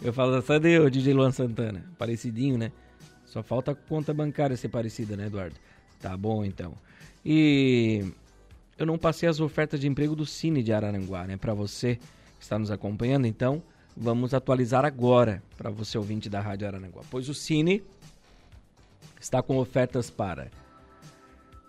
Eu 0.04 0.12
falo, 0.12 0.44
cadê 0.44 0.80
o 0.80 0.90
DJ 0.90 1.14
Luan 1.14 1.32
Santana? 1.32 1.82
Parecidinho, 1.98 2.58
né? 2.58 2.74
Só 3.26 3.42
falta 3.42 3.72
a 3.72 3.76
conta 3.76 4.14
bancária 4.14 4.58
ser 4.58 4.68
parecida, 4.68 5.16
né, 5.16 5.28
Eduardo? 5.28 5.56
Tá 6.02 6.18
bom, 6.18 6.44
então. 6.44 6.74
E 7.24 8.12
eu 8.78 8.86
não 8.86 8.98
passei 8.98 9.30
as 9.30 9.40
ofertas 9.40 9.80
de 9.80 9.88
emprego 9.88 10.14
do 10.14 10.26
Cine 10.26 10.62
de 10.62 10.74
Araranguá, 10.74 11.26
né? 11.26 11.38
Para 11.38 11.54
você 11.54 11.96
que 11.96 12.42
está 12.42 12.60
nos 12.60 12.70
acompanhando, 12.70 13.26
então 13.28 13.64
vamos 13.96 14.34
atualizar 14.34 14.84
agora 14.84 15.42
para 15.58 15.70
você 15.70 15.98
ouvinte 15.98 16.30
da 16.30 16.42
Rádio 16.42 16.68
Araranguá. 16.68 17.02
Pois 17.10 17.30
o 17.30 17.34
Cine 17.34 17.82
está 19.22 19.42
com 19.42 19.58
ofertas 19.58 20.10
para. 20.10 20.52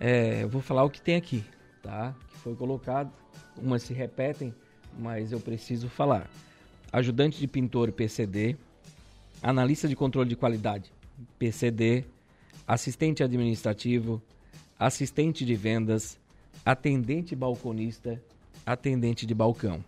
É, 0.00 0.42
eu 0.42 0.48
vou 0.48 0.60
falar 0.60 0.82
o 0.82 0.90
que 0.90 1.00
tem 1.00 1.14
aqui, 1.14 1.44
tá? 1.80 2.12
Que 2.32 2.38
foi 2.38 2.56
colocado. 2.56 3.12
Umas 3.56 3.84
se 3.84 3.94
repetem, 3.94 4.52
mas 4.98 5.30
eu 5.30 5.38
preciso 5.38 5.88
falar. 5.88 6.28
Ajudante 6.94 7.40
de 7.40 7.48
pintor 7.48 7.90
PCD, 7.90 8.56
analista 9.42 9.88
de 9.88 9.96
controle 9.96 10.28
de 10.28 10.36
qualidade 10.36 10.92
PCD, 11.40 12.04
assistente 12.68 13.20
administrativo, 13.20 14.22
assistente 14.78 15.44
de 15.44 15.56
vendas, 15.56 16.16
atendente 16.64 17.34
balconista, 17.34 18.22
atendente 18.64 19.26
de 19.26 19.34
balcão, 19.34 19.84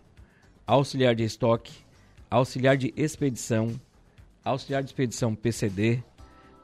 auxiliar 0.65 1.15
de 1.15 1.23
estoque, 1.23 1.71
auxiliar 2.29 2.75
de 2.75 2.93
expedição, 2.97 3.79
auxiliar 4.43 4.83
de 4.83 4.89
expedição 4.89 5.33
PCD, 5.33 6.03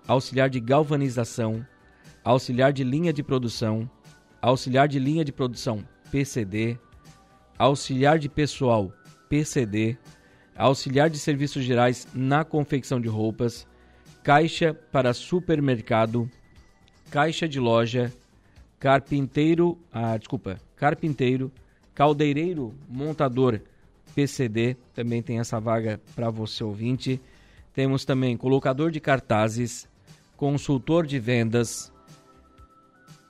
auxiliar 0.05 0.49
de 0.49 0.59
galvanização, 0.59 1.65
auxiliar 2.21 2.73
de 2.73 2.83
linha 2.83 3.13
de 3.13 3.23
produção, 3.23 3.89
auxiliar 4.41 4.89
de 4.89 4.99
linha 4.99 5.23
de 5.23 5.31
produção 5.31 5.87
PCD, 6.11 6.77
auxiliar 7.57 8.19
de 8.19 8.27
pessoal 8.27 8.91
PCD, 9.29 9.97
auxiliar 10.55 11.09
de 11.09 11.17
serviços 11.17 11.63
gerais 11.63 12.07
na 12.13 12.43
confecção 12.43 12.99
de 12.99 13.07
roupas, 13.07 13.67
caixa 14.23 14.73
para 14.73 15.13
supermercado, 15.13 16.29
caixa 17.09 17.47
de 17.47 17.59
loja, 17.59 18.11
carpinteiro, 18.79 19.77
ah, 19.91 20.17
desculpa, 20.17 20.59
carpinteiro, 20.75 21.51
caldeireiro, 21.93 22.73
montador 22.89 23.59
PCD, 24.13 24.77
também 24.93 25.21
tem 25.21 25.39
essa 25.39 25.59
vaga 25.59 25.99
para 26.15 26.29
você 26.29 26.63
ouvinte. 26.63 27.19
Temos 27.73 28.05
também 28.05 28.37
colocador 28.37 28.91
de 28.91 28.99
cartazes, 28.99 29.87
consultor 30.37 31.05
de 31.07 31.19
vendas, 31.19 31.91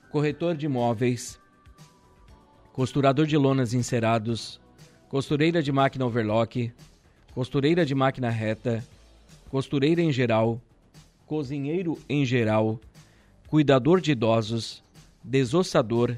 corretor 0.10 0.56
de 0.56 0.66
imóveis, 0.66 1.40
costurador 2.74 3.26
de 3.26 3.38
lonas 3.38 3.74
encerados, 3.74 4.60
costureira 5.08 5.62
de 5.64 5.72
máquina 5.72 6.06
overlock, 6.06 6.74
costureira 7.34 7.84
de 7.86 7.96
máquina 7.96 8.30
reta, 8.30 8.84
costureira 9.50 10.02
em 10.02 10.12
geral, 10.12 10.62
cozinheiro 11.26 11.98
em 12.08 12.24
geral, 12.24 12.80
cuidador 13.48 14.00
de 14.00 14.12
idosos, 14.12 14.84
desossador, 15.24 16.16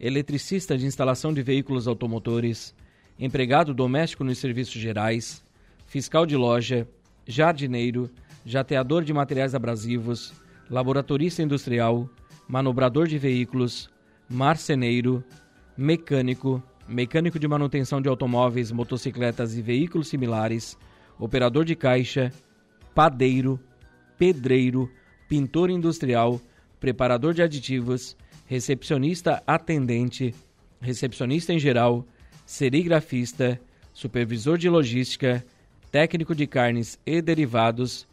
eletricista 0.00 0.76
de 0.76 0.84
instalação 0.84 1.32
de 1.32 1.40
veículos 1.40 1.86
automotores, 1.86 2.74
empregado 3.18 3.72
doméstico 3.72 4.24
nos 4.24 4.38
serviços 4.38 4.74
gerais, 4.74 5.44
fiscal 5.86 6.26
de 6.26 6.36
loja, 6.36 6.86
jardineiro, 7.26 8.10
jateador 8.44 9.04
de 9.04 9.12
materiais 9.12 9.54
abrasivos, 9.54 10.34
laboratorista 10.68 11.42
industrial, 11.42 12.10
manobrador 12.48 13.06
de 13.06 13.18
veículos, 13.18 13.88
marceneiro, 14.28 15.22
mecânico, 15.76 16.62
mecânico 16.88 17.38
de 17.38 17.48
manutenção 17.48 18.00
de 18.00 18.08
automóveis, 18.08 18.70
motocicletas 18.70 19.56
e 19.56 19.62
veículos 19.62 20.08
similares, 20.08 20.76
operador 21.18 21.64
de 21.64 21.74
caixa, 21.74 22.32
padeiro, 22.94 23.58
pedreiro, 24.18 24.90
pintor 25.28 25.70
industrial, 25.70 26.40
preparador 26.80 27.34
de 27.34 27.42
aditivos, 27.42 28.16
recepcionista 28.46 29.42
atendente, 29.46 30.34
recepcionista 30.80 31.52
em 31.52 31.58
geral, 31.58 32.06
serigrafista, 32.44 33.60
supervisor 33.92 34.56
de 34.56 34.68
logística, 34.68 35.44
técnico 35.90 36.34
de 36.34 36.46
carnes 36.46 36.98
e 37.04 37.20
derivados, 37.20 38.06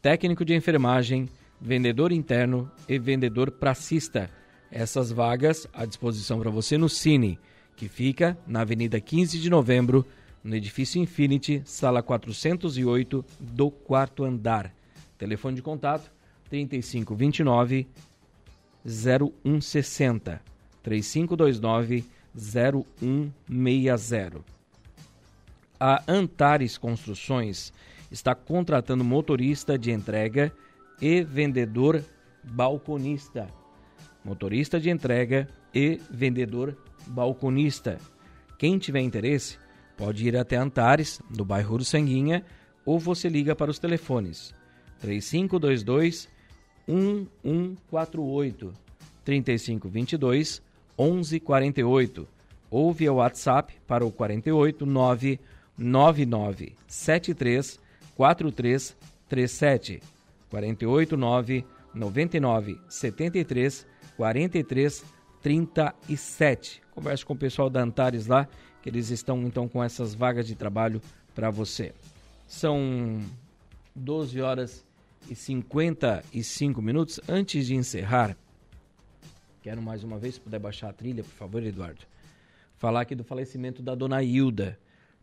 técnico 0.00 0.44
de 0.44 0.54
enfermagem, 0.54 1.28
vendedor 1.60 2.12
interno 2.12 2.70
e 2.88 2.98
vendedor 2.98 3.50
pracista. 3.50 4.30
Essas 4.70 5.10
vagas 5.10 5.66
à 5.72 5.84
disposição 5.84 6.38
para 6.38 6.50
você 6.50 6.78
no 6.78 6.88
Cine, 6.88 7.38
que 7.80 7.88
fica 7.88 8.36
na 8.46 8.60
Avenida 8.60 9.00
15 9.00 9.38
de 9.38 9.48
Novembro, 9.48 10.04
no 10.44 10.54
edifício 10.54 11.00
Infinity, 11.00 11.62
sala 11.64 12.02
408 12.02 13.24
do 13.40 13.70
quarto 13.70 14.22
andar. 14.22 14.70
Telefone 15.16 15.56
de 15.56 15.62
contato 15.62 16.12
3529 16.50 17.88
0160 18.84 20.42
3529 20.82 22.04
0160. 22.36 24.44
A 25.80 26.02
Antares 26.06 26.76
Construções 26.76 27.72
está 28.10 28.34
contratando 28.34 29.02
motorista 29.02 29.78
de 29.78 29.90
entrega 29.90 30.52
e 31.00 31.24
vendedor 31.24 32.04
balconista. 32.44 33.48
Motorista 34.22 34.78
de 34.78 34.90
entrega 34.90 35.48
e 35.74 35.98
vendedor 36.10 36.76
balconista. 37.06 37.98
Quem 38.58 38.78
tiver 38.78 39.00
interesse, 39.00 39.58
pode 39.96 40.26
ir 40.26 40.36
até 40.36 40.56
Antares, 40.56 41.20
no 41.36 41.44
bairro 41.44 41.78
do 41.78 41.84
Sanguinha, 41.84 42.44
ou 42.84 42.98
você 42.98 43.28
liga 43.28 43.54
para 43.54 43.70
os 43.70 43.78
telefones 43.78 44.54
3522 45.00 46.28
1148 46.88 48.72
3522 49.24 50.62
1148 50.98 52.28
ou 52.70 52.92
via 52.92 53.12
WhatsApp 53.12 53.74
para 53.86 54.04
o 54.04 54.12
48 54.12 54.84
999 54.86 56.74
73 56.86 57.80
4337 58.16 60.02
48 60.50 61.16
9 61.16 61.64
99 61.94 62.80
73 62.88 63.86
43 64.16 65.04
37. 65.40 66.82
Converse 67.00 67.24
com 67.24 67.32
o 67.32 67.36
pessoal 67.36 67.70
da 67.70 67.80
Antares 67.80 68.26
lá, 68.26 68.46
que 68.82 68.90
eles 68.90 69.08
estão 69.08 69.40
então 69.44 69.66
com 69.66 69.82
essas 69.82 70.14
vagas 70.14 70.46
de 70.46 70.54
trabalho 70.54 71.00
para 71.34 71.48
você. 71.48 71.94
São 72.46 73.18
12 73.94 74.38
horas 74.42 74.84
e 75.30 75.34
55 75.34 76.82
minutos. 76.82 77.18
Antes 77.26 77.66
de 77.66 77.74
encerrar, 77.74 78.36
quero 79.62 79.80
mais 79.80 80.04
uma 80.04 80.18
vez, 80.18 80.34
se 80.34 80.40
puder 80.42 80.60
baixar 80.60 80.90
a 80.90 80.92
trilha, 80.92 81.24
por 81.24 81.32
favor, 81.32 81.62
Eduardo, 81.62 82.02
falar 82.76 83.00
aqui 83.00 83.14
do 83.14 83.24
falecimento 83.24 83.82
da 83.82 83.94
dona 83.94 84.22
Hilda. 84.22 84.78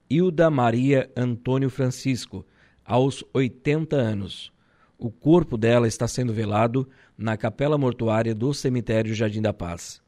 Hilda 0.10 0.50
Maria 0.50 1.12
Antônio 1.16 1.70
Francisco, 1.70 2.44
aos 2.84 3.24
80 3.32 3.96
anos. 3.96 4.52
O 4.98 5.12
corpo 5.12 5.56
dela 5.56 5.88
está 5.88 6.08
sendo 6.08 6.34
velado 6.34 6.90
na 7.16 7.38
capela 7.38 7.78
mortuária 7.78 8.34
do 8.34 8.52
cemitério 8.52 9.14
Jardim 9.14 9.44
da 9.44 9.54
Paz. 9.54 10.02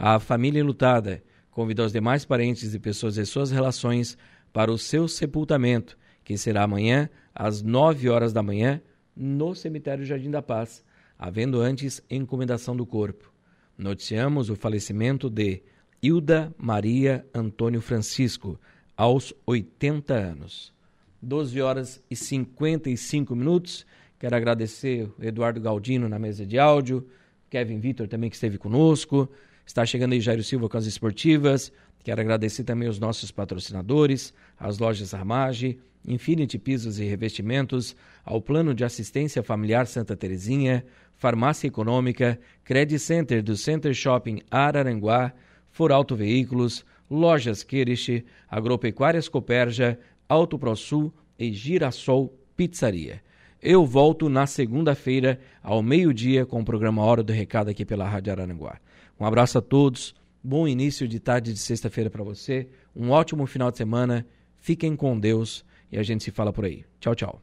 A 0.00 0.20
família 0.20 0.60
enlutada 0.60 1.24
convida 1.50 1.84
os 1.84 1.92
demais 1.92 2.24
parentes 2.24 2.72
e 2.72 2.78
pessoas 2.78 3.16
de 3.16 3.26
suas 3.26 3.50
relações 3.50 4.16
para 4.52 4.70
o 4.70 4.78
seu 4.78 5.08
sepultamento, 5.08 5.98
que 6.22 6.38
será 6.38 6.62
amanhã 6.62 7.10
às 7.34 7.62
9 7.62 8.08
horas 8.08 8.32
da 8.32 8.40
manhã 8.40 8.80
no 9.16 9.56
cemitério 9.56 10.04
Jardim 10.04 10.30
da 10.30 10.40
Paz, 10.40 10.84
havendo 11.18 11.60
antes 11.60 12.00
encomendação 12.08 12.76
do 12.76 12.86
corpo. 12.86 13.32
Noticiamos 13.76 14.50
o 14.50 14.54
falecimento 14.54 15.28
de 15.28 15.64
Hilda 16.00 16.54
Maria 16.56 17.26
Antônio 17.34 17.80
Francisco, 17.80 18.56
aos 18.96 19.34
80 19.44 20.14
anos. 20.14 20.72
12 21.20 21.60
horas 21.60 22.00
e 22.08 22.14
55 22.14 23.34
minutos. 23.34 23.84
Quero 24.16 24.36
agradecer 24.36 25.10
o 25.18 25.24
Eduardo 25.24 25.60
Galdino 25.60 26.08
na 26.08 26.20
mesa 26.20 26.46
de 26.46 26.56
áudio, 26.56 27.04
Kevin 27.50 27.80
Vitor 27.80 28.06
também 28.06 28.30
que 28.30 28.36
esteve 28.36 28.58
conosco. 28.58 29.28
Está 29.68 29.84
chegando 29.84 30.14
aí 30.14 30.20
Jairo 30.20 30.42
Silva 30.42 30.66
com 30.66 30.78
as 30.78 30.86
esportivas. 30.86 31.70
Quero 32.02 32.22
agradecer 32.22 32.64
também 32.64 32.88
os 32.88 32.98
nossos 32.98 33.30
patrocinadores, 33.30 34.32
as 34.58 34.78
lojas 34.78 35.12
Armage, 35.12 35.78
Infinity 36.06 36.58
Pisos 36.58 36.98
e 36.98 37.04
Revestimentos, 37.04 37.94
ao 38.24 38.40
Plano 38.40 38.74
de 38.74 38.82
Assistência 38.82 39.42
Familiar 39.42 39.86
Santa 39.86 40.16
Terezinha, 40.16 40.86
Farmácia 41.16 41.68
Econômica, 41.68 42.40
Credit 42.64 42.98
Center 42.98 43.42
do 43.42 43.58
Center 43.58 43.92
Shopping 43.92 44.40
Araranguá, 44.50 45.34
Foralto 45.70 46.16
Veículos, 46.16 46.82
Lojas 47.10 47.62
Queriche, 47.62 48.24
Agropecuárias 48.48 49.28
Coperja, 49.28 49.98
Auto 50.26 50.58
ProSul 50.58 51.12
e 51.38 51.52
Girassol 51.52 52.34
Pizzaria. 52.56 53.20
Eu 53.60 53.84
volto 53.84 54.30
na 54.30 54.46
segunda-feira, 54.46 55.38
ao 55.62 55.82
meio-dia, 55.82 56.46
com 56.46 56.60
o 56.60 56.64
programa 56.64 57.02
Hora 57.02 57.22
do 57.22 57.34
Recado 57.34 57.68
aqui 57.68 57.84
pela 57.84 58.08
Rádio 58.08 58.32
Araranguá. 58.32 58.78
Um 59.18 59.26
abraço 59.26 59.58
a 59.58 59.60
todos, 59.60 60.14
bom 60.42 60.66
início 60.68 61.08
de 61.08 61.18
tarde 61.18 61.52
de 61.52 61.58
sexta-feira 61.58 62.08
para 62.08 62.22
você, 62.22 62.68
um 62.94 63.10
ótimo 63.10 63.46
final 63.46 63.70
de 63.70 63.78
semana, 63.78 64.26
fiquem 64.60 64.94
com 64.94 65.18
Deus 65.18 65.64
e 65.90 65.98
a 65.98 66.02
gente 66.02 66.24
se 66.24 66.30
fala 66.30 66.52
por 66.52 66.64
aí. 66.64 66.84
Tchau, 67.00 67.14
tchau. 67.14 67.42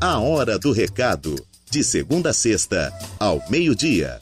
A 0.00 0.18
Hora 0.18 0.58
do 0.58 0.72
Recado, 0.72 1.34
de 1.70 1.84
segunda 1.84 2.30
a 2.30 2.32
sexta, 2.32 2.92
ao 3.20 3.42
meio-dia. 3.50 4.18